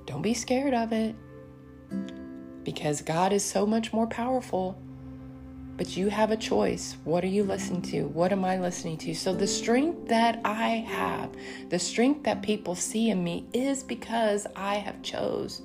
Don't 0.06 0.22
be 0.22 0.34
scared 0.34 0.74
of 0.74 0.92
it. 0.92 1.16
Because 2.62 3.02
God 3.02 3.32
is 3.32 3.44
so 3.44 3.66
much 3.66 3.92
more 3.92 4.06
powerful. 4.06 4.78
But 5.76 5.96
you 5.96 6.08
have 6.08 6.30
a 6.30 6.36
choice. 6.36 6.96
What 7.04 7.24
are 7.24 7.28
you 7.28 7.42
listening 7.42 7.82
to? 7.82 8.04
What 8.04 8.32
am 8.32 8.44
I 8.44 8.58
listening 8.58 8.96
to? 8.98 9.14
So, 9.14 9.34
the 9.34 9.46
strength 9.46 10.08
that 10.08 10.40
I 10.44 10.68
have, 10.86 11.30
the 11.68 11.80
strength 11.80 12.22
that 12.24 12.42
people 12.42 12.76
see 12.76 13.10
in 13.10 13.24
me 13.24 13.46
is 13.52 13.82
because 13.82 14.46
I 14.54 14.76
have 14.76 15.02
chose 15.02 15.62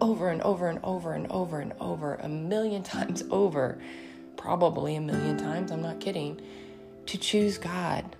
over 0.00 0.30
and 0.30 0.42
over 0.42 0.68
and 0.68 0.80
over 0.82 1.14
and 1.14 1.30
over 1.30 1.60
and 1.60 1.72
over, 1.80 2.16
a 2.16 2.28
million 2.28 2.82
times 2.94 3.22
over, 3.30 3.80
probably 4.36 4.96
a 4.96 5.00
million 5.00 5.38
times, 5.38 5.70
I'm 5.70 5.80
not 5.80 6.00
kidding, 6.00 6.40
to 7.06 7.18
choose 7.18 7.56
God, 7.56 8.16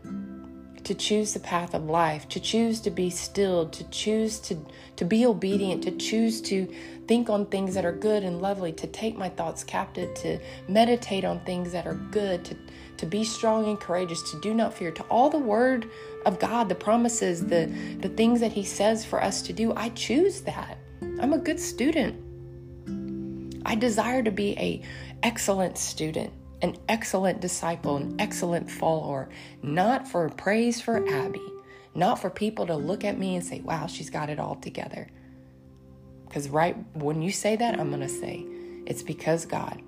to 0.85 0.95
choose 0.95 1.33
the 1.33 1.41
path 1.41 1.75
of 1.75 1.85
life, 1.85 2.29
to 2.29 2.41
choose 2.41 2.81
to 2.81 2.91
be 2.91 3.09
stilled, 3.11 3.73
to 3.73 3.85
choose 3.91 4.39
to, 4.41 4.59
to 4.97 5.05
be 5.05 5.25
obedient, 5.25 5.83
to 5.85 5.91
choose 5.93 6.41
to 6.43 6.67
think 7.07 7.31
on 7.31 7.47
things 7.47 7.75
that 7.75 7.85
are 7.85 7.93
good 7.93 8.23
and 8.25 8.43
lovely, 8.43 8.73
to 8.73 8.87
take 8.87 9.17
my 9.17 9.29
thoughts 9.29 9.63
captive, 9.65 10.13
to 10.15 10.39
meditate 10.69 11.25
on 11.25 11.41
things 11.41 11.73
that 11.73 11.87
are 11.87 12.01
good, 12.11 12.45
to, 12.45 12.57
to 12.97 13.07
be 13.07 13.25
strong 13.25 13.67
and 13.69 13.81
courageous, 13.81 14.31
to 14.31 14.41
do 14.41 14.55
not 14.55 14.75
fear, 14.75 14.91
to 14.91 15.03
all 15.05 15.31
the 15.31 15.39
word 15.39 15.89
of 16.27 16.39
God, 16.39 16.69
the 16.69 16.75
promises, 16.75 17.47
the, 17.47 17.67
the 18.01 18.09
things 18.09 18.41
that 18.41 18.53
He 18.53 18.65
says 18.65 19.05
for 19.05 19.23
us 19.23 19.43
to 19.43 19.53
do. 19.53 19.73
I 19.75 19.91
choose 19.91 20.41
that. 20.43 20.79
I'm 21.21 21.33
a 21.33 21.39
good 21.39 21.61
student. 21.61 22.19
I 23.65 23.75
desire 23.75 24.23
to 24.23 24.31
be 24.31 24.59
a 24.59 24.83
excellent 25.23 25.79
student, 25.79 26.33
an 26.63 26.77
excellent 26.89 27.41
disciple, 27.41 27.97
an 27.97 28.17
excellent 28.19 28.71
follower, 28.71 29.29
not 29.63 30.09
for 30.09 30.29
praise 30.31 30.81
for 30.81 31.07
Abby, 31.09 31.43
not 31.95 32.21
for 32.21 32.31
people 32.31 32.67
to 32.67 32.77
look 32.77 33.05
at 33.05 33.19
me 33.19 33.37
and 33.37 33.45
say, 33.45 33.61
"Wow, 33.61 33.87
she's 33.87 34.11
got 34.11 34.31
it 34.31 34.39
all 34.39 34.55
together." 34.55 35.09
Cuz 36.31 36.49
right 36.49 36.77
when 36.95 37.21
you 37.21 37.31
say 37.33 37.57
that, 37.57 37.79
I'm 37.79 37.91
going 37.91 38.01
to 38.01 38.09
say, 38.09 38.47
it's 38.87 39.03
because 39.03 39.45
God. 39.45 39.81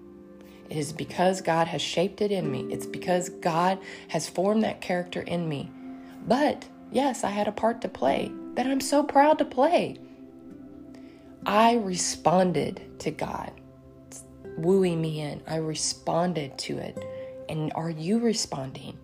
It 0.70 0.76
is 0.76 0.92
because 0.92 1.40
God 1.40 1.66
has 1.68 1.82
shaped 1.82 2.20
it 2.20 2.32
in 2.32 2.50
me. 2.50 2.66
It's 2.72 2.86
because 2.86 3.28
God 3.28 3.78
has 4.08 4.28
formed 4.28 4.64
that 4.64 4.80
character 4.80 5.20
in 5.20 5.48
me. 5.48 5.70
But 6.26 6.66
yes, 6.90 7.24
I 7.24 7.30
had 7.30 7.48
a 7.48 7.52
part 7.52 7.80
to 7.82 7.88
play 7.88 8.30
that 8.54 8.66
I'm 8.66 8.80
so 8.80 9.02
proud 9.02 9.38
to 9.38 9.44
play. 9.44 9.98
I 11.44 11.74
responded 11.74 13.00
to 13.00 13.10
God 13.10 13.52
wooing 14.56 15.00
me 15.00 15.20
in. 15.20 15.42
I 15.46 15.56
responded 15.56 16.58
to 16.58 16.78
it. 16.78 17.04
And 17.48 17.72
are 17.74 17.90
you 17.90 18.18
responding? 18.18 18.98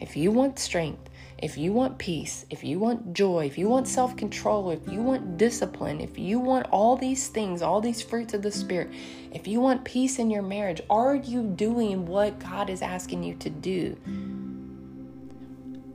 If 0.00 0.16
you 0.16 0.30
want 0.30 0.58
strength, 0.58 1.10
if 1.38 1.58
you 1.58 1.72
want 1.72 1.98
peace, 1.98 2.46
if 2.50 2.64
you 2.64 2.78
want 2.78 3.12
joy, 3.12 3.46
if 3.46 3.58
you 3.58 3.68
want 3.68 3.88
self 3.88 4.16
control, 4.16 4.70
if 4.70 4.86
you 4.88 5.02
want 5.02 5.36
discipline, 5.36 6.00
if 6.00 6.18
you 6.18 6.38
want 6.38 6.66
all 6.70 6.96
these 6.96 7.28
things, 7.28 7.60
all 7.60 7.80
these 7.80 8.00
fruits 8.00 8.34
of 8.34 8.42
the 8.42 8.50
Spirit, 8.50 8.90
if 9.32 9.46
you 9.46 9.60
want 9.60 9.84
peace 9.84 10.18
in 10.18 10.30
your 10.30 10.42
marriage, 10.42 10.80
are 10.88 11.14
you 11.14 11.42
doing 11.42 12.06
what 12.06 12.38
God 12.38 12.70
is 12.70 12.82
asking 12.82 13.24
you 13.24 13.34
to 13.36 13.50
do? 13.50 13.96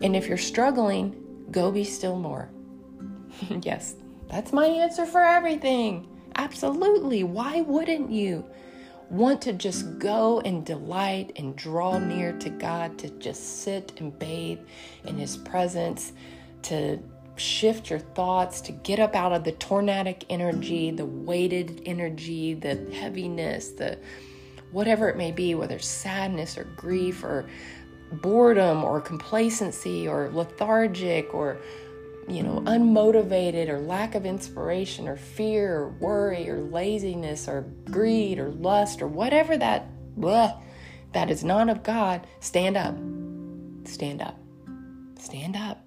And 0.02 0.16
if 0.16 0.28
you're 0.28 0.38
struggling, 0.38 1.16
go 1.52 1.72
be 1.72 1.84
still 1.84 2.18
more. 2.18 2.50
yes, 3.62 3.96
that's 4.30 4.54
my 4.54 4.66
answer 4.66 5.06
for 5.06 5.22
everything. 5.22 6.08
Absolutely. 6.36 7.24
Why 7.24 7.62
wouldn't 7.62 8.12
you? 8.12 8.46
Want 9.10 9.42
to 9.44 9.54
just 9.54 10.00
go 10.00 10.40
and 10.42 10.66
delight 10.66 11.34
and 11.36 11.56
draw 11.56 11.98
near 11.98 12.34
to 12.40 12.50
God, 12.50 12.98
to 13.00 13.10
just 13.12 13.64
sit 13.64 13.94
and 13.98 14.18
bathe 14.18 14.60
in 15.06 15.18
His 15.18 15.38
presence, 15.38 16.14
to 16.64 17.00
shift 17.36 17.90
your 17.90 18.00
thoughts, 18.00 18.62
to 18.62 18.72
get 18.72 19.00
up 19.00 19.16
out 19.16 19.32
of 19.32 19.44
the 19.44 19.54
tornadic 19.54 20.26
energy, 20.30 20.92
the 20.92 21.06
weighted 21.06 21.82
energy, 21.86 22.54
the 22.54 22.76
heaviness, 22.94 23.70
the 23.70 23.98
whatever 24.72 25.10
it 25.10 25.18
may 25.18 25.32
be, 25.32 25.56
whether 25.56 25.80
sadness 25.80 26.58
or 26.58 26.66
grief 26.76 27.24
or 27.24 27.50
boredom 28.12 28.84
or 28.84 29.00
complacency 29.02 30.08
or 30.08 30.30
lethargic 30.34 31.34
or 31.34 31.58
you 32.28 32.44
know, 32.44 32.62
unmotivated 32.66 33.70
or 33.70 33.80
lack 33.80 34.16
of 34.16 34.26
inspiration 34.26 35.08
or 35.08 35.16
fear 35.16 35.78
or 35.78 35.90
worry 35.90 36.50
or 36.50 36.62
laziness 36.62 37.48
or 37.48 37.62
greed 37.86 38.38
or 38.40 38.52
lust 38.52 39.02
or 39.02 39.08
whatever 39.08 39.58
that 39.58 39.88
blah, 40.16 40.62
that 41.14 41.30
is 41.30 41.44
not 41.44 41.70
of 41.70 41.84
God, 41.84 42.28
stand 42.40 42.78
up. 42.78 42.96
Stand 43.86 44.22
up. 44.22 44.38
Stand 45.18 45.56
up. 45.56 45.84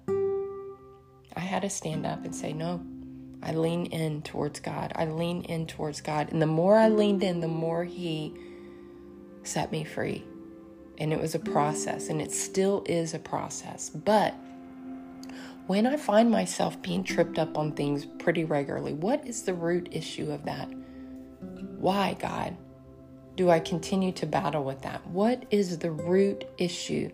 I 1.35 1.39
had 1.39 1.61
to 1.61 1.69
stand 1.69 2.05
up 2.05 2.25
and 2.25 2.35
say, 2.35 2.53
no, 2.53 2.81
I 3.41 3.53
lean 3.53 3.87
in 3.87 4.21
towards 4.21 4.59
God. 4.59 4.91
I 4.95 5.05
lean 5.05 5.43
in 5.43 5.67
towards 5.67 6.01
God. 6.01 6.31
And 6.31 6.41
the 6.41 6.47
more 6.47 6.77
I 6.77 6.89
leaned 6.89 7.23
in, 7.23 7.39
the 7.39 7.47
more 7.47 7.83
He 7.83 8.33
set 9.43 9.71
me 9.71 9.83
free. 9.83 10.25
And 10.97 11.11
it 11.11 11.19
was 11.19 11.33
a 11.35 11.39
process, 11.39 12.09
and 12.09 12.21
it 12.21 12.31
still 12.31 12.83
is 12.85 13.13
a 13.13 13.19
process. 13.19 13.89
But 13.89 14.35
when 15.67 15.87
I 15.87 15.95
find 15.95 16.29
myself 16.29 16.81
being 16.81 17.03
tripped 17.03 17.39
up 17.39 17.57
on 17.57 17.71
things 17.71 18.05
pretty 18.05 18.43
regularly, 18.43 18.93
what 18.93 19.25
is 19.25 19.43
the 19.43 19.53
root 19.53 19.89
issue 19.91 20.31
of 20.31 20.45
that? 20.45 20.69
Why, 21.77 22.15
God, 22.19 22.55
do 23.35 23.49
I 23.49 23.59
continue 23.59 24.11
to 24.13 24.25
battle 24.25 24.63
with 24.63 24.81
that? 24.81 25.05
What 25.07 25.45
is 25.51 25.77
the 25.77 25.91
root 25.91 26.45
issue? 26.57 27.09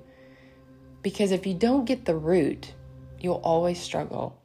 Because 1.02 1.32
if 1.32 1.46
you 1.46 1.54
don't 1.54 1.86
get 1.86 2.06
the 2.06 2.16
root, 2.16 2.74
you'll 3.20 3.42
always 3.44 3.80
struggle. 3.80 4.42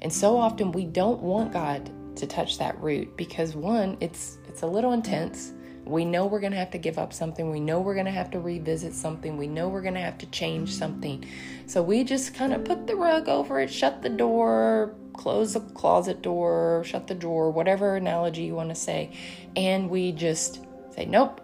And 0.00 0.12
so 0.12 0.36
often 0.36 0.72
we 0.72 0.84
don't 0.84 1.22
want 1.22 1.52
God 1.52 1.90
to 2.16 2.26
touch 2.26 2.58
that 2.58 2.80
root 2.80 3.16
because 3.16 3.54
one, 3.54 3.96
it's 4.00 4.38
it's 4.48 4.62
a 4.62 4.66
little 4.66 4.92
intense. 4.92 5.52
We 5.84 6.04
know 6.04 6.26
we're 6.26 6.40
going 6.40 6.52
to 6.52 6.58
have 6.58 6.70
to 6.72 6.78
give 6.78 6.98
up 6.98 7.12
something. 7.12 7.50
We 7.50 7.60
know 7.60 7.80
we're 7.80 7.94
going 7.94 8.06
to 8.06 8.12
have 8.12 8.30
to 8.32 8.40
revisit 8.40 8.94
something. 8.94 9.36
We 9.36 9.48
know 9.48 9.68
we're 9.68 9.82
going 9.82 9.94
to 9.94 10.00
have 10.00 10.18
to 10.18 10.26
change 10.26 10.74
something. 10.74 11.24
So 11.66 11.82
we 11.82 12.04
just 12.04 12.34
kind 12.34 12.52
of 12.52 12.64
put 12.64 12.86
the 12.86 12.94
rug 12.94 13.28
over 13.28 13.60
it, 13.60 13.72
shut 13.72 14.02
the 14.02 14.08
door, 14.08 14.94
close 15.12 15.54
the 15.54 15.60
closet 15.60 16.22
door, 16.22 16.82
shut 16.86 17.08
the 17.08 17.14
drawer, 17.14 17.50
whatever 17.50 17.96
analogy 17.96 18.42
you 18.42 18.54
want 18.54 18.68
to 18.68 18.74
say. 18.74 19.12
And 19.56 19.90
we 19.90 20.12
just 20.12 20.60
say, 20.94 21.04
nope, 21.04 21.40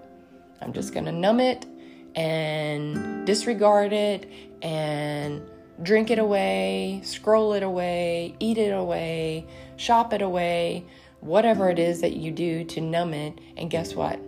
I'm 0.60 0.72
just 0.72 0.94
going 0.94 1.06
to 1.06 1.12
numb 1.12 1.40
it 1.40 1.66
and 2.14 3.26
disregard 3.26 3.92
it 3.92 4.30
and 4.62 5.42
drink 5.82 6.10
it 6.10 6.18
away, 6.18 7.00
scroll 7.04 7.52
it 7.54 7.62
away, 7.62 8.34
eat 8.40 8.58
it 8.58 8.70
away, 8.70 9.46
shop 9.76 10.12
it 10.12 10.22
away, 10.22 10.84
whatever 11.20 11.70
it 11.70 11.78
is 11.78 12.00
that 12.00 12.14
you 12.14 12.30
do 12.30 12.64
to 12.64 12.80
numb 12.80 13.14
it. 13.14 13.38
And 13.56 13.70
guess 13.70 13.94
what? 13.94 14.20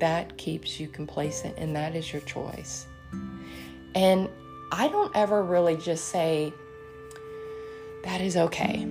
That 0.00 0.36
keeps 0.36 0.78
you 0.78 0.88
complacent, 0.88 1.56
and 1.58 1.74
that 1.76 1.94
is 1.94 2.12
your 2.12 2.22
choice. 2.22 2.86
And 3.94 4.28
I 4.70 4.88
don't 4.88 5.14
ever 5.16 5.42
really 5.42 5.76
just 5.76 6.06
say, 6.06 6.52
that 8.04 8.20
is 8.20 8.36
okay. 8.36 8.84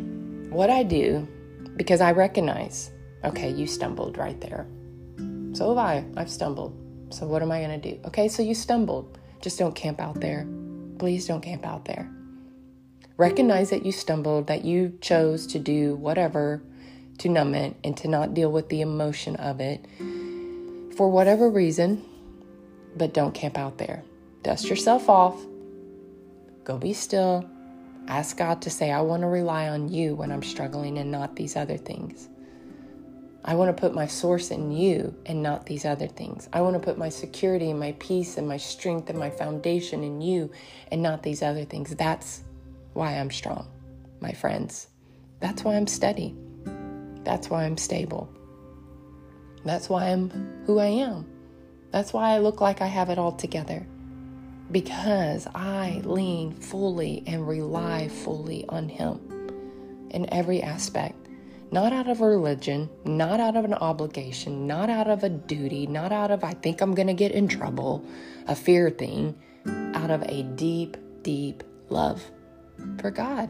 What 0.50 0.70
I 0.70 0.84
do, 0.84 1.28
because 1.76 2.02
I 2.02 2.12
recognize, 2.12 2.92
okay, 3.24 3.52
you 3.52 3.68
stumbled 3.68 4.18
right 4.18 4.40
there. 4.42 4.68
So 5.54 5.70
have 5.70 5.78
I. 5.78 6.06
I've 6.16 6.30
stumbled. 6.30 6.76
So 7.10 7.26
what 7.26 7.42
am 7.42 7.52
I 7.52 7.62
going 7.62 7.80
to 7.80 7.92
do? 7.92 8.00
Okay, 8.06 8.28
so 8.28 8.44
you 8.44 8.54
stumbled. 8.54 9.18
Just 9.42 9.60
don't 9.60 9.76
camp 9.76 10.00
out 10.00 10.20
there. 10.20 10.48
Please 11.00 11.28
don't 11.28 11.42
camp 11.42 11.66
out 11.66 11.86
there. 11.86 12.12
Recognize 13.18 13.70
that 13.70 13.86
you 13.86 13.92
stumbled, 13.92 14.48
that 14.48 14.66
you 14.66 14.98
chose 15.02 15.48
to 15.48 15.60
do 15.60 15.96
whatever 15.96 16.62
to 17.20 17.30
numb 17.30 17.56
it 17.56 17.76
and 17.84 17.98
to 17.98 18.08
not 18.08 18.34
deal 18.34 18.52
with 18.52 18.70
the 18.70 18.82
emotion 18.82 19.36
of 19.38 19.60
it 19.60 19.86
for 20.98 21.08
whatever 21.08 21.48
reason, 21.48 22.04
but 22.96 23.14
don't 23.14 23.36
camp 23.36 23.56
out 23.56 23.78
there. 23.78 24.04
Dust 24.42 24.68
yourself 24.68 25.10
off, 25.10 25.40
go 26.64 26.78
be 26.78 26.92
still. 26.92 27.48
Ask 28.08 28.38
God 28.38 28.62
to 28.64 28.70
say, 28.70 28.92
I 28.92 29.02
want 29.02 29.22
to 29.22 29.28
rely 29.28 29.68
on 29.68 29.90
you 29.90 30.16
when 30.16 30.32
I'm 30.32 30.42
struggling 30.42 30.98
and 30.98 31.12
not 31.12 31.36
these 31.36 31.56
other 31.56 31.78
things. 31.78 32.30
I 33.44 33.54
want 33.54 33.76
to 33.76 33.80
put 33.80 33.94
my 33.94 34.08
source 34.08 34.50
in 34.50 34.72
you 34.72 35.14
and 35.26 35.44
not 35.44 35.66
these 35.66 35.86
other 35.86 36.08
things. 36.08 36.50
I 36.52 36.62
want 36.62 36.74
to 36.76 36.80
put 36.80 36.98
my 36.98 37.10
security 37.10 37.70
and 37.70 37.80
my 37.80 37.94
peace 38.00 38.38
and 38.38 38.48
my 38.48 38.58
strength 38.58 39.10
and 39.10 39.20
my 39.20 39.30
foundation 39.30 40.04
in 40.04 40.20
you 40.22 40.52
and 40.92 41.02
not 41.02 41.22
these 41.22 41.44
other 41.44 41.64
things. 41.64 41.96
That's 41.96 42.44
why 42.94 43.14
I'm 43.14 43.30
strong, 43.30 43.68
my 44.20 44.32
friends. 44.32 44.88
That's 45.42 45.64
why 45.64 45.76
I'm 45.76 45.88
steady. 45.88 46.36
That's 47.24 47.50
why 47.50 47.66
I'm 47.66 47.78
stable. 47.78 48.34
That's 49.68 49.90
why 49.90 50.06
I'm 50.10 50.64
who 50.66 50.80
I 50.80 50.88
am. 50.88 51.26
That's 51.92 52.14
why 52.14 52.32
I 52.32 52.40
look 52.40 52.62
like 52.62 52.82
I 52.82 52.88
have 52.88 53.10
it 53.10 53.18
all 53.18 53.32
together. 53.32 53.86
Because 54.72 55.48
I 55.56 56.02
lean 56.04 56.54
fully 56.54 57.24
and 57.26 57.48
rely 57.48 58.08
fully 58.10 58.66
on 58.68 58.90
Him 58.90 60.08
in 60.12 60.32
every 60.34 60.62
aspect. 60.62 61.16
Not 61.72 61.92
out 61.92 62.08
of 62.08 62.22
religion, 62.22 62.90
not 63.04 63.40
out 63.40 63.58
of 63.58 63.66
an 63.66 63.74
obligation, 63.74 64.68
not 64.68 64.90
out 64.90 65.10
of 65.10 65.24
a 65.24 65.30
duty, 65.30 65.86
not 65.86 66.12
out 66.12 66.32
of 66.32 66.44
I 66.44 66.54
think 66.54 66.82
I'm 66.82 66.96
going 66.96 67.08
to 67.08 67.14
get 67.14 67.34
in 67.34 67.48
trouble, 67.48 68.06
a 68.48 68.56
fear 68.56 68.90
thing, 68.90 69.36
out 69.94 70.10
of 70.10 70.24
a 70.24 70.44
deep, 70.44 70.96
deep 71.24 71.64
love 71.90 72.24
for 73.00 73.12
God. 73.12 73.50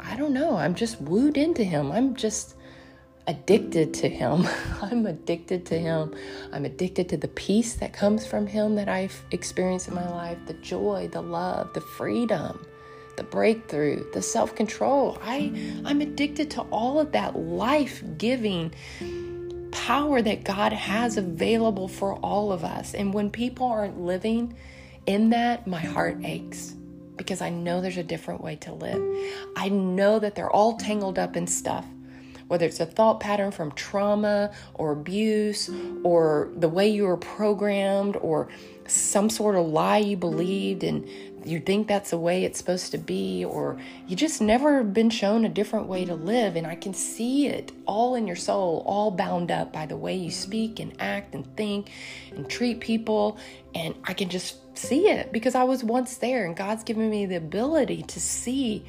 I 0.00 0.16
don't 0.16 0.34
know. 0.34 0.56
I'm 0.56 0.74
just 0.74 1.00
wooed 1.00 1.36
into 1.36 1.64
Him. 1.64 1.92
I'm 1.92 2.14
just 2.14 2.56
addicted 3.26 3.94
to 3.94 4.08
him. 4.08 4.46
I'm 4.82 5.06
addicted 5.06 5.66
to 5.66 5.78
him. 5.78 6.14
I'm 6.52 6.64
addicted 6.64 7.08
to 7.10 7.16
the 7.16 7.28
peace 7.28 7.74
that 7.74 7.92
comes 7.92 8.26
from 8.26 8.46
him 8.46 8.74
that 8.76 8.88
I've 8.88 9.22
experienced 9.30 9.88
in 9.88 9.94
my 9.94 10.08
life, 10.08 10.38
the 10.46 10.54
joy, 10.54 11.08
the 11.12 11.22
love, 11.22 11.72
the 11.74 11.80
freedom, 11.80 12.66
the 13.16 13.22
breakthrough, 13.22 14.10
the 14.12 14.22
self-control. 14.22 15.18
I 15.22 15.80
I'm 15.84 16.00
addicted 16.00 16.50
to 16.52 16.62
all 16.62 16.98
of 16.98 17.12
that 17.12 17.38
life-giving 17.38 18.74
power 19.70 20.22
that 20.22 20.44
God 20.44 20.72
has 20.72 21.16
available 21.16 21.88
for 21.88 22.14
all 22.16 22.52
of 22.52 22.64
us. 22.64 22.94
And 22.94 23.12
when 23.14 23.30
people 23.30 23.66
aren't 23.66 24.00
living 24.00 24.54
in 25.06 25.30
that, 25.30 25.66
my 25.66 25.80
heart 25.80 26.18
aches 26.24 26.74
because 27.16 27.40
I 27.40 27.50
know 27.50 27.80
there's 27.80 27.98
a 27.98 28.02
different 28.02 28.42
way 28.42 28.56
to 28.56 28.72
live. 28.72 29.02
I 29.56 29.68
know 29.68 30.18
that 30.18 30.34
they're 30.34 30.50
all 30.50 30.76
tangled 30.76 31.18
up 31.18 31.36
in 31.36 31.46
stuff 31.46 31.86
whether 32.52 32.66
it's 32.66 32.80
a 32.80 32.84
thought 32.84 33.18
pattern 33.18 33.50
from 33.50 33.72
trauma 33.72 34.52
or 34.74 34.92
abuse 34.92 35.70
or 36.04 36.50
the 36.54 36.68
way 36.68 36.86
you 36.86 37.04
were 37.04 37.16
programmed 37.16 38.14
or 38.16 38.46
some 38.86 39.30
sort 39.30 39.56
of 39.56 39.64
lie 39.64 39.96
you 39.96 40.18
believed 40.18 40.84
and 40.84 41.08
you 41.46 41.58
think 41.58 41.88
that's 41.88 42.10
the 42.10 42.18
way 42.18 42.44
it's 42.44 42.58
supposed 42.58 42.92
to 42.92 42.98
be, 42.98 43.42
or 43.42 43.80
you 44.06 44.14
just 44.14 44.42
never 44.42 44.84
been 44.84 45.08
shown 45.08 45.46
a 45.46 45.48
different 45.48 45.86
way 45.86 46.04
to 46.04 46.14
live. 46.14 46.54
And 46.54 46.66
I 46.66 46.74
can 46.74 46.92
see 46.92 47.46
it 47.46 47.72
all 47.86 48.16
in 48.16 48.26
your 48.26 48.36
soul, 48.36 48.82
all 48.84 49.10
bound 49.10 49.50
up 49.50 49.72
by 49.72 49.86
the 49.86 49.96
way 49.96 50.14
you 50.14 50.30
speak 50.30 50.78
and 50.78 50.92
act 51.00 51.34
and 51.34 51.56
think 51.56 51.90
and 52.36 52.50
treat 52.50 52.80
people. 52.80 53.38
And 53.74 53.94
I 54.04 54.12
can 54.12 54.28
just 54.28 54.76
see 54.76 55.08
it 55.08 55.32
because 55.32 55.54
I 55.54 55.64
was 55.64 55.82
once 55.82 56.18
there, 56.18 56.44
and 56.44 56.54
God's 56.54 56.84
given 56.84 57.08
me 57.08 57.24
the 57.24 57.36
ability 57.36 58.02
to 58.02 58.20
see 58.20 58.84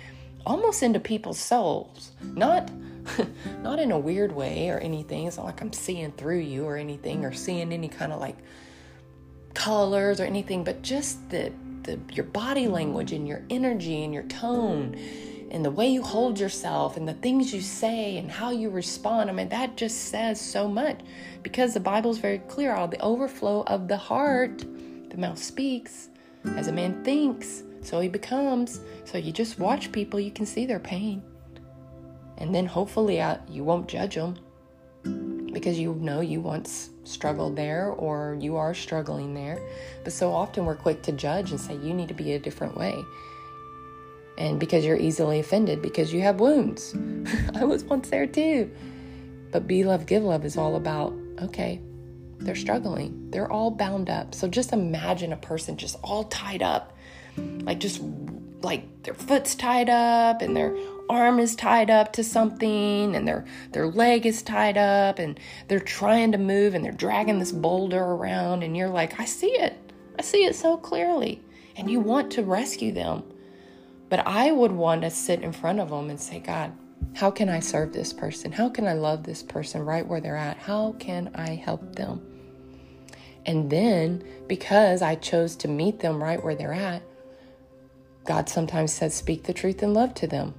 almost 0.45 0.83
into 0.83 0.99
people's 0.99 1.39
souls, 1.39 2.11
not 2.21 2.69
not 3.61 3.79
in 3.79 3.91
a 3.91 3.99
weird 3.99 4.31
way 4.31 4.69
or 4.69 4.77
anything. 4.79 5.27
It's 5.27 5.37
not 5.37 5.45
like 5.45 5.61
I'm 5.61 5.73
seeing 5.73 6.11
through 6.13 6.39
you 6.39 6.65
or 6.65 6.77
anything 6.77 7.25
or 7.25 7.33
seeing 7.33 7.71
any 7.73 7.87
kind 7.87 8.11
of 8.11 8.19
like 8.19 8.37
colors 9.53 10.19
or 10.19 10.25
anything, 10.25 10.63
but 10.63 10.81
just 10.81 11.29
the, 11.29 11.51
the 11.83 11.99
your 12.11 12.25
body 12.25 12.67
language 12.67 13.11
and 13.11 13.27
your 13.27 13.43
energy 13.49 14.03
and 14.03 14.13
your 14.13 14.23
tone 14.23 14.95
and 15.51 15.63
the 15.63 15.71
way 15.71 15.87
you 15.87 16.01
hold 16.01 16.39
yourself 16.39 16.97
and 16.97 17.07
the 17.07 17.13
things 17.13 17.53
you 17.53 17.61
say 17.61 18.17
and 18.17 18.31
how 18.31 18.49
you 18.49 18.69
respond. 18.69 19.29
I 19.29 19.33
mean, 19.33 19.49
that 19.49 19.77
just 19.77 20.05
says 20.05 20.41
so 20.41 20.67
much 20.67 21.01
because 21.43 21.73
the 21.73 21.79
Bible 21.79 22.09
is 22.09 22.17
very 22.17 22.39
clear. 22.39 22.73
All 22.73 22.87
the 22.87 22.99
overflow 23.01 23.63
of 23.67 23.87
the 23.87 23.97
heart, 23.97 24.65
the 25.09 25.17
mouth 25.17 25.37
speaks. 25.37 26.09
As 26.57 26.67
a 26.67 26.71
man 26.73 27.03
thinks, 27.03 27.63
so 27.81 27.99
he 27.99 28.09
becomes. 28.09 28.81
So 29.05 29.17
you 29.17 29.31
just 29.31 29.59
watch 29.59 29.91
people, 29.91 30.19
you 30.19 30.31
can 30.31 30.45
see 30.45 30.65
their 30.65 30.79
pain. 30.79 31.21
And 32.37 32.53
then 32.53 32.65
hopefully 32.65 33.21
uh, 33.21 33.37
you 33.49 33.63
won't 33.63 33.87
judge 33.87 34.15
them 34.15 34.37
because 35.53 35.77
you 35.79 35.93
know 35.95 36.21
you 36.21 36.41
once 36.41 36.89
struggled 37.03 37.55
there 37.55 37.89
or 37.89 38.37
you 38.39 38.55
are 38.57 38.73
struggling 38.73 39.33
there. 39.33 39.59
But 40.03 40.13
so 40.13 40.31
often 40.31 40.65
we're 40.65 40.75
quick 40.75 41.01
to 41.03 41.11
judge 41.11 41.51
and 41.51 41.59
say, 41.59 41.75
you 41.75 41.93
need 41.93 42.07
to 42.07 42.13
be 42.13 42.33
a 42.33 42.39
different 42.39 42.75
way. 42.75 42.95
And 44.37 44.59
because 44.59 44.83
you're 44.83 44.97
easily 44.97 45.39
offended 45.39 45.81
because 45.81 46.11
you 46.11 46.21
have 46.21 46.39
wounds. 46.39 46.95
I 47.55 47.65
was 47.65 47.83
once 47.83 48.09
there 48.09 48.25
too. 48.25 48.71
But 49.51 49.67
Be 49.67 49.83
Love, 49.83 50.07
Give 50.07 50.23
Love 50.23 50.43
is 50.45 50.57
all 50.57 50.75
about, 50.75 51.13
okay, 51.39 51.79
they're 52.39 52.55
struggling. 52.55 53.29
They're 53.29 53.51
all 53.51 53.69
bound 53.69 54.09
up. 54.09 54.33
So 54.33 54.47
just 54.47 54.73
imagine 54.73 55.31
a 55.31 55.37
person 55.37 55.77
just 55.77 55.97
all 56.03 56.25
tied 56.25 56.63
up, 56.63 56.97
like 57.37 57.79
just 57.79 58.01
like 58.63 59.03
their 59.03 59.13
foot's 59.13 59.55
tied 59.55 59.89
up 59.89 60.41
and 60.41 60.55
their 60.55 60.75
arm 61.09 61.39
is 61.39 61.55
tied 61.55 61.89
up 61.89 62.13
to 62.13 62.23
something 62.23 63.15
and 63.15 63.27
their 63.27 63.45
their 63.71 63.87
leg 63.87 64.25
is 64.25 64.41
tied 64.41 64.77
up 64.77 65.19
and 65.19 65.39
they're 65.67 65.79
trying 65.79 66.31
to 66.31 66.37
move 66.37 66.73
and 66.73 66.83
they're 66.83 66.91
dragging 66.91 67.39
this 67.39 67.51
boulder 67.51 68.01
around 68.01 68.63
and 68.63 68.75
you're 68.75 68.89
like, 68.89 69.19
I 69.19 69.25
see 69.25 69.51
it. 69.51 69.77
I 70.17 70.21
see 70.21 70.45
it 70.45 70.55
so 70.55 70.77
clearly. 70.77 71.43
And 71.75 71.89
you 71.89 71.99
want 71.99 72.31
to 72.33 72.43
rescue 72.43 72.91
them. 72.91 73.23
But 74.09 74.27
I 74.27 74.51
would 74.51 74.71
want 74.71 75.01
to 75.01 75.09
sit 75.09 75.41
in 75.41 75.51
front 75.51 75.79
of 75.79 75.89
them 75.89 76.09
and 76.09 76.19
say, 76.19 76.39
God, 76.39 76.71
how 77.15 77.31
can 77.31 77.49
I 77.49 77.59
serve 77.59 77.93
this 77.93 78.13
person? 78.13 78.51
How 78.51 78.69
can 78.69 78.87
I 78.87 78.93
love 78.93 79.23
this 79.23 79.43
person 79.43 79.83
right 79.83 80.05
where 80.05 80.21
they're 80.21 80.37
at? 80.37 80.57
How 80.57 80.93
can 80.99 81.31
I 81.35 81.55
help 81.55 81.95
them? 81.95 82.21
And 83.45 83.69
then, 83.69 84.23
because 84.47 85.01
I 85.01 85.15
chose 85.15 85.55
to 85.57 85.67
meet 85.67 85.99
them 85.99 86.23
right 86.23 86.43
where 86.43 86.55
they're 86.55 86.73
at, 86.73 87.03
God 88.25 88.47
sometimes 88.49 88.93
says, 88.93 89.13
Speak 89.13 89.43
the 89.43 89.53
truth 89.53 89.83
in 89.83 89.93
love 89.93 90.13
to 90.15 90.27
them. 90.27 90.53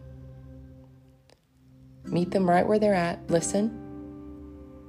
Meet 2.04 2.30
them 2.30 2.48
right 2.48 2.66
where 2.66 2.78
they're 2.78 2.94
at. 2.94 3.30
Listen. 3.30 3.80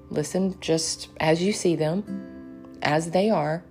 Listen 0.10 0.60
just 0.60 1.10
as 1.19 1.41
you 1.41 1.51
see 1.54 1.75
them, 1.75 2.78
as 2.82 3.12
they 3.12 3.30
are. 3.30 3.63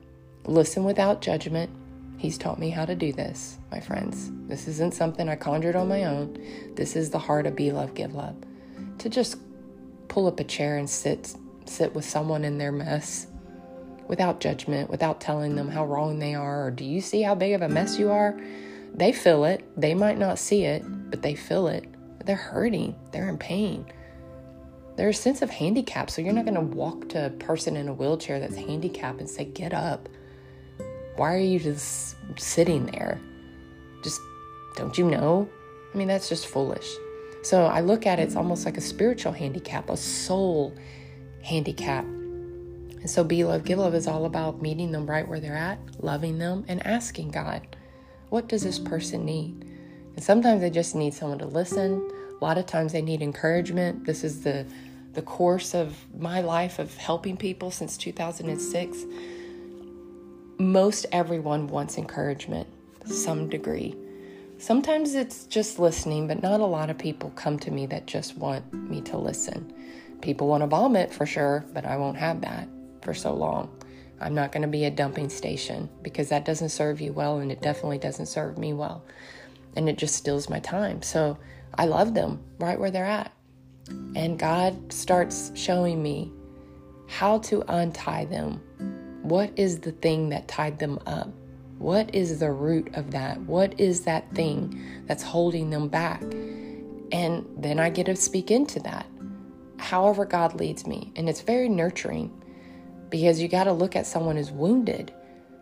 Listen 0.46 0.84
without 0.84 1.20
judgment. 1.20 1.70
He's 2.18 2.38
taught 2.38 2.58
me 2.58 2.70
how 2.70 2.84
to 2.84 2.94
do 2.94 3.12
this, 3.12 3.58
my 3.70 3.80
friends. 3.80 4.30
This 4.48 4.66
isn't 4.68 4.94
something 4.94 5.28
I 5.28 5.36
conjured 5.36 5.76
on 5.76 5.88
my 5.88 6.04
own. 6.04 6.38
This 6.74 6.96
is 6.96 7.10
the 7.10 7.18
heart 7.18 7.46
of 7.46 7.56
Be 7.56 7.70
Love, 7.72 7.94
Give 7.94 8.14
Love. 8.14 8.36
To 8.98 9.08
just 9.08 9.36
pull 10.08 10.26
up 10.26 10.40
a 10.40 10.44
chair 10.44 10.76
and 10.76 10.88
sit 10.88 11.34
sit 11.66 11.94
with 11.94 12.04
someone 12.04 12.44
in 12.44 12.58
their 12.58 12.72
mess 12.72 13.26
without 14.06 14.40
judgment, 14.40 14.90
without 14.90 15.20
telling 15.20 15.56
them 15.56 15.68
how 15.68 15.86
wrong 15.86 16.18
they 16.18 16.34
are 16.34 16.66
or 16.66 16.70
do 16.70 16.84
you 16.84 17.00
see 17.00 17.22
how 17.22 17.34
big 17.34 17.52
of 17.52 17.62
a 17.62 17.68
mess 17.68 17.98
you 17.98 18.10
are? 18.10 18.38
They 18.94 19.12
feel 19.12 19.44
it. 19.44 19.64
They 19.76 19.94
might 19.94 20.18
not 20.18 20.38
see 20.38 20.64
it, 20.64 20.84
but 21.10 21.22
they 21.22 21.34
feel 21.34 21.68
it. 21.68 21.93
They're 22.24 22.36
hurting, 22.36 22.94
they're 23.12 23.28
in 23.28 23.38
pain. 23.38 23.86
There's 24.96 25.18
a 25.18 25.22
sense 25.22 25.42
of 25.42 25.50
handicap, 25.50 26.10
so 26.10 26.22
you're 26.22 26.32
not 26.32 26.44
going 26.44 26.54
to 26.54 26.60
walk 26.60 27.08
to 27.10 27.26
a 27.26 27.30
person 27.30 27.76
in 27.76 27.88
a 27.88 27.92
wheelchair 27.92 28.38
that's 28.38 28.56
handicapped 28.56 29.20
and 29.20 29.28
say, 29.28 29.44
Get 29.44 29.72
up. 29.72 30.08
Why 31.16 31.34
are 31.34 31.38
you 31.38 31.58
just 31.58 32.16
sitting 32.36 32.86
there? 32.86 33.20
Just 34.02 34.20
don't 34.76 34.96
you 34.96 35.04
know? 35.04 35.48
I 35.92 35.96
mean, 35.96 36.08
that's 36.08 36.28
just 36.28 36.46
foolish. 36.46 36.88
So 37.42 37.66
I 37.66 37.80
look 37.80 38.06
at 38.06 38.18
it, 38.18 38.22
it's 38.22 38.36
almost 38.36 38.64
like 38.64 38.76
a 38.76 38.80
spiritual 38.80 39.32
handicap, 39.32 39.90
a 39.90 39.96
soul 39.96 40.74
handicap. 41.42 42.04
And 42.04 43.10
so 43.10 43.22
Be 43.22 43.44
Love, 43.44 43.64
Give 43.64 43.78
Love 43.78 43.94
is 43.94 44.06
all 44.06 44.24
about 44.24 44.62
meeting 44.62 44.92
them 44.92 45.06
right 45.06 45.28
where 45.28 45.40
they're 45.40 45.56
at, 45.56 45.78
loving 46.02 46.38
them, 46.38 46.64
and 46.68 46.84
asking 46.86 47.32
God, 47.32 47.76
what 48.30 48.48
does 48.48 48.62
this 48.62 48.78
person 48.78 49.24
need? 49.26 49.64
And 50.14 50.22
sometimes 50.22 50.60
they 50.60 50.70
just 50.70 50.94
need 50.94 51.14
someone 51.14 51.38
to 51.38 51.46
listen. 51.46 52.10
A 52.40 52.44
lot 52.44 52.58
of 52.58 52.66
times 52.66 52.92
they 52.92 53.02
need 53.02 53.22
encouragement. 53.22 54.04
This 54.04 54.24
is 54.24 54.42
the 54.42 54.66
the 55.14 55.22
course 55.22 55.74
of 55.74 55.96
my 56.18 56.40
life 56.40 56.78
of 56.78 56.96
helping 56.96 57.36
people 57.36 57.70
since 57.70 57.96
2006. 57.96 59.04
Most 60.58 61.06
everyone 61.12 61.68
wants 61.68 61.98
encouragement, 61.98 62.66
to 63.06 63.12
some 63.12 63.48
degree. 63.48 63.94
Sometimes 64.58 65.14
it's 65.14 65.46
just 65.46 65.78
listening, 65.78 66.26
but 66.26 66.42
not 66.42 66.60
a 66.60 66.66
lot 66.66 66.90
of 66.90 66.98
people 66.98 67.30
come 67.30 67.58
to 67.60 67.70
me 67.70 67.86
that 67.86 68.06
just 68.06 68.36
want 68.36 68.72
me 68.72 69.00
to 69.02 69.16
listen. 69.16 69.72
People 70.20 70.48
want 70.48 70.62
to 70.62 70.66
vomit 70.66 71.12
for 71.12 71.26
sure, 71.26 71.64
but 71.72 71.84
I 71.84 71.96
won't 71.96 72.16
have 72.16 72.40
that 72.40 72.68
for 73.02 73.14
so 73.14 73.34
long. 73.34 73.70
I'm 74.20 74.34
not 74.34 74.52
going 74.52 74.62
to 74.62 74.68
be 74.68 74.84
a 74.84 74.90
dumping 74.90 75.28
station 75.28 75.88
because 76.02 76.28
that 76.30 76.44
doesn't 76.44 76.70
serve 76.70 77.00
you 77.00 77.12
well 77.12 77.38
and 77.38 77.52
it 77.52 77.60
definitely 77.60 77.98
doesn't 77.98 78.26
serve 78.26 78.58
me 78.58 78.72
well 78.72 79.04
and 79.76 79.88
it 79.88 79.98
just 79.98 80.16
steals 80.16 80.48
my 80.48 80.60
time. 80.60 81.02
So 81.02 81.38
I 81.76 81.86
love 81.86 82.14
them 82.14 82.42
right 82.58 82.78
where 82.78 82.90
they're 82.90 83.04
at. 83.04 83.32
And 83.88 84.38
God 84.38 84.92
starts 84.92 85.52
showing 85.54 86.02
me 86.02 86.32
how 87.08 87.38
to 87.40 87.62
untie 87.68 88.24
them. 88.24 88.60
What 89.22 89.52
is 89.56 89.80
the 89.80 89.92
thing 89.92 90.30
that 90.30 90.48
tied 90.48 90.78
them 90.78 90.98
up? 91.06 91.28
What 91.78 92.14
is 92.14 92.38
the 92.38 92.52
root 92.52 92.94
of 92.94 93.10
that? 93.10 93.40
What 93.40 93.78
is 93.78 94.02
that 94.02 94.32
thing 94.34 95.04
that's 95.06 95.22
holding 95.22 95.70
them 95.70 95.88
back? 95.88 96.22
And 97.12 97.46
then 97.56 97.78
I 97.78 97.90
get 97.90 98.06
to 98.06 98.16
speak 98.16 98.50
into 98.50 98.80
that, 98.80 99.06
however 99.78 100.24
God 100.24 100.54
leads 100.54 100.86
me. 100.86 101.12
And 101.16 101.28
it's 101.28 101.40
very 101.40 101.68
nurturing 101.68 102.32
because 103.10 103.40
you 103.40 103.48
got 103.48 103.64
to 103.64 103.72
look 103.72 103.96
at 103.96 104.06
someone 104.06 104.36
who's 104.36 104.50
wounded. 104.50 105.12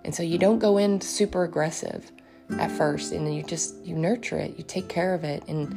And 0.04 0.14
so 0.14 0.22
you 0.22 0.38
don't 0.38 0.58
go 0.58 0.78
in 0.78 1.00
super 1.00 1.44
aggressive 1.44 2.12
at 2.58 2.70
first 2.70 3.12
and 3.12 3.34
you 3.34 3.42
just 3.42 3.74
you 3.84 3.94
nurture 3.94 4.38
it 4.38 4.56
you 4.56 4.64
take 4.64 4.88
care 4.88 5.14
of 5.14 5.24
it 5.24 5.42
and 5.48 5.74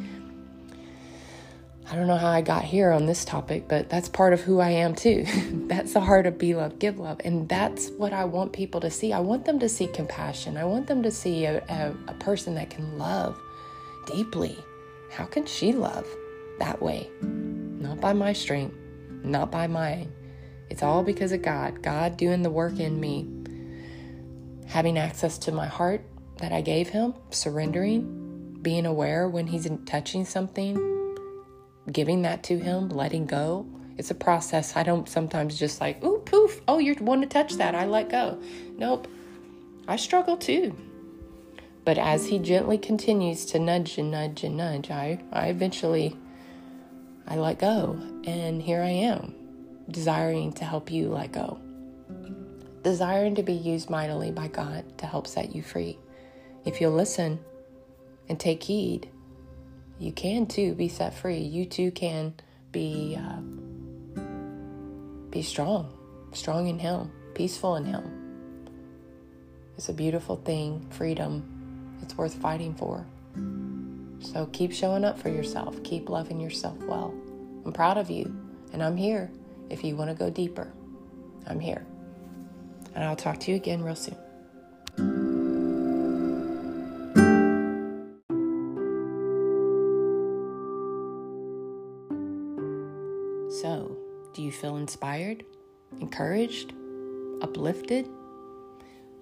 i 1.89 1.95
don't 1.95 2.07
know 2.07 2.17
how 2.17 2.29
i 2.29 2.41
got 2.41 2.63
here 2.63 2.91
on 2.91 3.05
this 3.05 3.25
topic 3.25 3.67
but 3.67 3.89
that's 3.89 4.09
part 4.09 4.33
of 4.33 4.41
who 4.41 4.59
i 4.59 4.69
am 4.69 4.95
too. 4.95 5.25
That's 5.67 5.93
the 5.93 5.99
heart 5.99 6.27
of 6.27 6.37
be 6.37 6.53
love 6.53 6.77
give 6.77 6.99
love 6.99 7.19
and 7.25 7.49
that's 7.49 7.89
what 7.97 8.13
i 8.13 8.23
want 8.23 8.53
people 8.53 8.81
to 8.81 8.91
see. 8.91 9.11
I 9.11 9.19
want 9.19 9.45
them 9.45 9.59
to 9.59 9.67
see 9.67 9.87
compassion. 9.87 10.57
I 10.57 10.65
want 10.65 10.87
them 10.87 11.01
to 11.03 11.11
see 11.11 11.45
a, 11.45 11.63
a, 11.67 11.95
a 12.07 12.13
person 12.15 12.53
that 12.55 12.69
can 12.69 12.99
love 12.99 13.39
deeply. 14.05 14.57
How 15.11 15.25
can 15.25 15.45
she 15.45 15.73
love 15.73 16.07
that 16.59 16.81
way? 16.81 17.09
Not 17.21 17.99
by 17.99 18.13
my 18.13 18.33
strength 18.33 18.75
not 19.25 19.51
by 19.51 19.67
mine. 19.67 20.11
It's 20.69 20.83
all 20.83 21.03
because 21.03 21.31
of 21.31 21.41
god. 21.41 21.81
God 21.81 22.17
doing 22.17 22.43
the 22.43 22.49
work 22.49 22.79
in 22.79 22.99
me 22.99 23.27
having 24.67 24.97
access 24.97 25.37
to 25.39 25.51
my 25.51 25.67
heart 25.67 26.03
that 26.37 26.51
I 26.51 26.61
gave 26.61 26.89
him, 26.89 27.13
surrendering, 27.29 28.57
being 28.61 28.85
aware 28.85 29.29
when 29.29 29.47
he's 29.47 29.69
touching 29.85 30.25
something, 30.25 31.17
giving 31.91 32.23
that 32.23 32.43
to 32.43 32.57
him, 32.57 32.89
letting 32.89 33.25
go. 33.25 33.67
It's 33.97 34.11
a 34.11 34.15
process. 34.15 34.75
I 34.75 34.83
don't 34.83 35.07
sometimes 35.07 35.57
just 35.57 35.79
like, 35.79 36.03
ooh, 36.03 36.19
poof, 36.19 36.61
oh, 36.67 36.79
you're 36.79 36.95
one 36.95 37.21
to 37.21 37.27
touch 37.27 37.53
that. 37.53 37.75
I 37.75 37.85
let 37.85 38.09
go. 38.09 38.41
Nope. 38.77 39.07
I 39.87 39.95
struggle 39.95 40.35
too. 40.35 40.75
But 41.85 41.99
as 41.99 42.25
he 42.25 42.39
gently 42.39 42.79
continues 42.79 43.45
to 43.45 43.59
nudge 43.59 43.97
and 43.99 44.09
nudge 44.09 44.43
and 44.43 44.57
nudge, 44.57 44.89
I, 44.89 45.19
I 45.31 45.47
eventually 45.47 46.17
I 47.27 47.35
let 47.37 47.59
go. 47.59 47.99
And 48.25 48.61
here 48.61 48.81
I 48.81 48.89
am, 48.89 49.35
desiring 49.89 50.51
to 50.53 50.65
help 50.65 50.91
you 50.91 51.09
let 51.09 51.31
go. 51.31 51.59
Desiring 52.81 53.35
to 53.35 53.43
be 53.43 53.53
used 53.53 53.89
mightily 53.89 54.31
by 54.31 54.47
God 54.47 54.97
to 54.97 55.05
help 55.05 55.27
set 55.27 55.55
you 55.55 55.61
free. 55.61 55.99
If 56.65 56.81
you'll 56.81 56.93
listen 56.93 57.39
and 58.27 58.39
take 58.39 58.63
heed, 58.63 59.09
you 59.99 60.11
can 60.11 60.47
too 60.47 60.73
be 60.73 60.87
set 60.87 61.13
free. 61.13 61.37
You 61.39 61.65
too 61.65 61.91
can 61.91 62.33
be 62.71 63.17
uh, 63.17 63.39
be 65.29 65.41
strong, 65.41 65.93
strong 66.33 66.67
in 66.67 66.79
Him, 66.79 67.11
peaceful 67.33 67.75
in 67.75 67.85
Him. 67.85 68.65
It's 69.77 69.89
a 69.89 69.93
beautiful 69.93 70.37
thing, 70.37 70.87
freedom. 70.89 71.99
It's 72.01 72.17
worth 72.17 72.35
fighting 72.35 72.73
for. 72.75 73.05
So 74.19 74.47
keep 74.51 74.71
showing 74.71 75.05
up 75.05 75.19
for 75.19 75.29
yourself. 75.29 75.81
Keep 75.83 76.09
loving 76.09 76.39
yourself 76.39 76.77
well. 76.83 77.13
I'm 77.65 77.73
proud 77.73 77.97
of 77.97 78.09
you, 78.09 78.35
and 78.73 78.81
I'm 78.81 78.97
here 78.97 79.29
if 79.69 79.83
you 79.83 79.95
want 79.95 80.09
to 80.09 80.15
go 80.15 80.29
deeper. 80.29 80.71
I'm 81.47 81.59
here. 81.59 81.85
And 82.95 83.03
I'll 83.03 83.15
talk 83.15 83.39
to 83.41 83.51
you 83.51 83.57
again 83.57 83.83
real 83.83 83.95
soon. 83.95 84.17
Feel 94.55 94.77
inspired, 94.77 95.43
encouraged, 95.99 96.73
uplifted, 97.41 98.07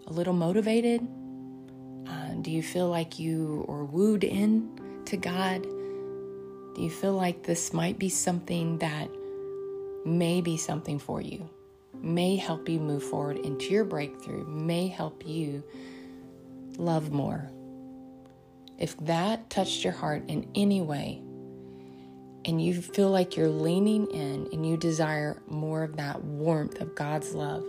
a 0.07 0.13
little 0.13 0.33
motivated? 0.33 1.05
Uh, 2.07 2.33
do 2.41 2.51
you 2.51 2.63
feel 2.63 2.87
like 2.87 3.19
you 3.19 3.65
are 3.67 3.83
wooed 3.83 4.23
in 4.23 5.03
to 5.05 5.17
God? 5.17 5.63
Do 5.63 6.81
you 6.81 6.89
feel 6.89 7.13
like 7.13 7.43
this 7.43 7.73
might 7.73 7.99
be 7.99 8.09
something 8.09 8.77
that 8.79 9.09
may 10.05 10.41
be 10.41 10.57
something 10.57 10.99
for 10.99 11.21
you? 11.21 11.49
may 12.03 12.35
help 12.35 12.67
you 12.67 12.79
move 12.79 13.01
forward 13.01 13.37
into 13.37 13.71
your 13.71 13.85
breakthrough, 13.85 14.45
may 14.45 14.87
help 14.87 15.25
you 15.25 15.63
love 16.77 17.11
more. 17.11 17.49
If 18.77 18.97
that 18.97 19.49
touched 19.49 19.83
your 19.83 19.93
heart 19.93 20.23
in 20.27 20.49
any 20.53 20.81
way, 20.81 21.21
and 22.45 22.61
you 22.61 22.81
feel 22.81 23.09
like 23.09 23.37
you're 23.37 23.49
leaning 23.49 24.07
in 24.07 24.49
and 24.51 24.65
you 24.65 24.77
desire 24.77 25.41
more 25.47 25.83
of 25.83 25.97
that 25.97 26.23
warmth 26.23 26.81
of 26.81 26.95
God's 26.95 27.33
love, 27.33 27.63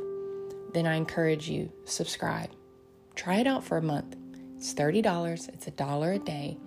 then 0.72 0.86
I 0.86 0.96
encourage 0.96 1.48
you 1.48 1.72
subscribe. 1.84 2.50
Try 3.14 3.36
it 3.36 3.46
out 3.46 3.64
for 3.64 3.76
a 3.76 3.82
month. 3.82 4.16
It's 4.56 4.74
$30, 4.74 5.48
it's 5.48 5.66
a 5.66 5.70
dollar 5.70 6.12
a 6.12 6.18
day. 6.18 6.58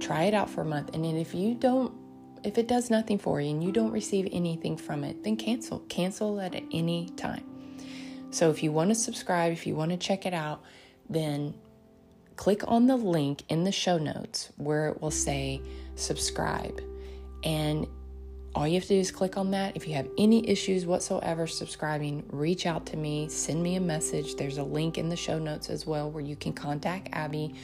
Try 0.00 0.24
it 0.24 0.34
out 0.34 0.50
for 0.50 0.60
a 0.62 0.66
month 0.66 0.90
and 0.94 1.04
then 1.04 1.16
if 1.16 1.34
you 1.34 1.54
don't 1.54 1.92
if 2.44 2.56
it 2.56 2.68
does 2.68 2.88
nothing 2.88 3.18
for 3.18 3.40
you 3.40 3.50
and 3.50 3.64
you 3.64 3.72
don't 3.72 3.90
receive 3.90 4.28
anything 4.30 4.76
from 4.76 5.02
it, 5.02 5.24
then 5.24 5.36
cancel. 5.36 5.80
Cancel 5.88 6.40
at 6.40 6.54
any 6.72 7.10
time. 7.16 7.44
So 8.30 8.50
if 8.50 8.62
you 8.62 8.70
want 8.70 8.90
to 8.90 8.94
subscribe, 8.94 9.52
if 9.52 9.66
you 9.66 9.74
want 9.74 9.90
to 9.90 9.96
check 9.96 10.26
it 10.26 10.34
out, 10.34 10.62
then 11.08 11.54
click 12.36 12.62
on 12.68 12.86
the 12.86 12.96
link 12.96 13.42
in 13.48 13.64
the 13.64 13.72
show 13.72 13.98
notes 13.98 14.52
where 14.56 14.88
it 14.88 15.00
will 15.00 15.10
say 15.10 15.60
subscribe. 15.96 16.80
And 17.44 17.86
all 18.54 18.66
you 18.66 18.74
have 18.74 18.84
to 18.84 18.88
do 18.88 19.00
is 19.00 19.10
click 19.10 19.36
on 19.36 19.50
that. 19.52 19.76
If 19.76 19.86
you 19.86 19.94
have 19.94 20.08
any 20.18 20.48
issues 20.48 20.86
whatsoever 20.86 21.46
subscribing, 21.46 22.24
reach 22.30 22.66
out 22.66 22.86
to 22.86 22.96
me, 22.96 23.28
send 23.28 23.62
me 23.62 23.76
a 23.76 23.80
message. 23.80 24.34
There's 24.34 24.58
a 24.58 24.64
link 24.64 24.98
in 24.98 25.08
the 25.08 25.16
show 25.16 25.38
notes 25.38 25.70
as 25.70 25.86
well 25.86 26.10
where 26.10 26.24
you 26.24 26.36
can 26.36 26.52
contact 26.52 27.08
Abby 27.12 27.54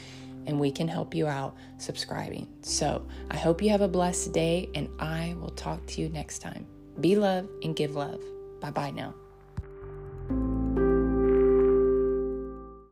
and 0.46 0.60
we 0.60 0.70
can 0.70 0.86
help 0.86 1.14
you 1.14 1.26
out 1.26 1.56
subscribing. 1.78 2.46
So 2.62 3.06
I 3.30 3.36
hope 3.36 3.62
you 3.62 3.70
have 3.70 3.80
a 3.80 3.88
blessed 3.88 4.32
day, 4.32 4.68
and 4.74 4.88
I 4.98 5.34
will 5.40 5.50
talk 5.50 5.84
to 5.86 6.02
you 6.02 6.10
next 6.10 6.40
time. 6.40 6.66
Be 7.00 7.16
love 7.16 7.48
and 7.62 7.74
give 7.74 7.96
love. 7.96 8.20
Bye 8.60 8.70
bye 8.70 8.90
now. 8.90 9.14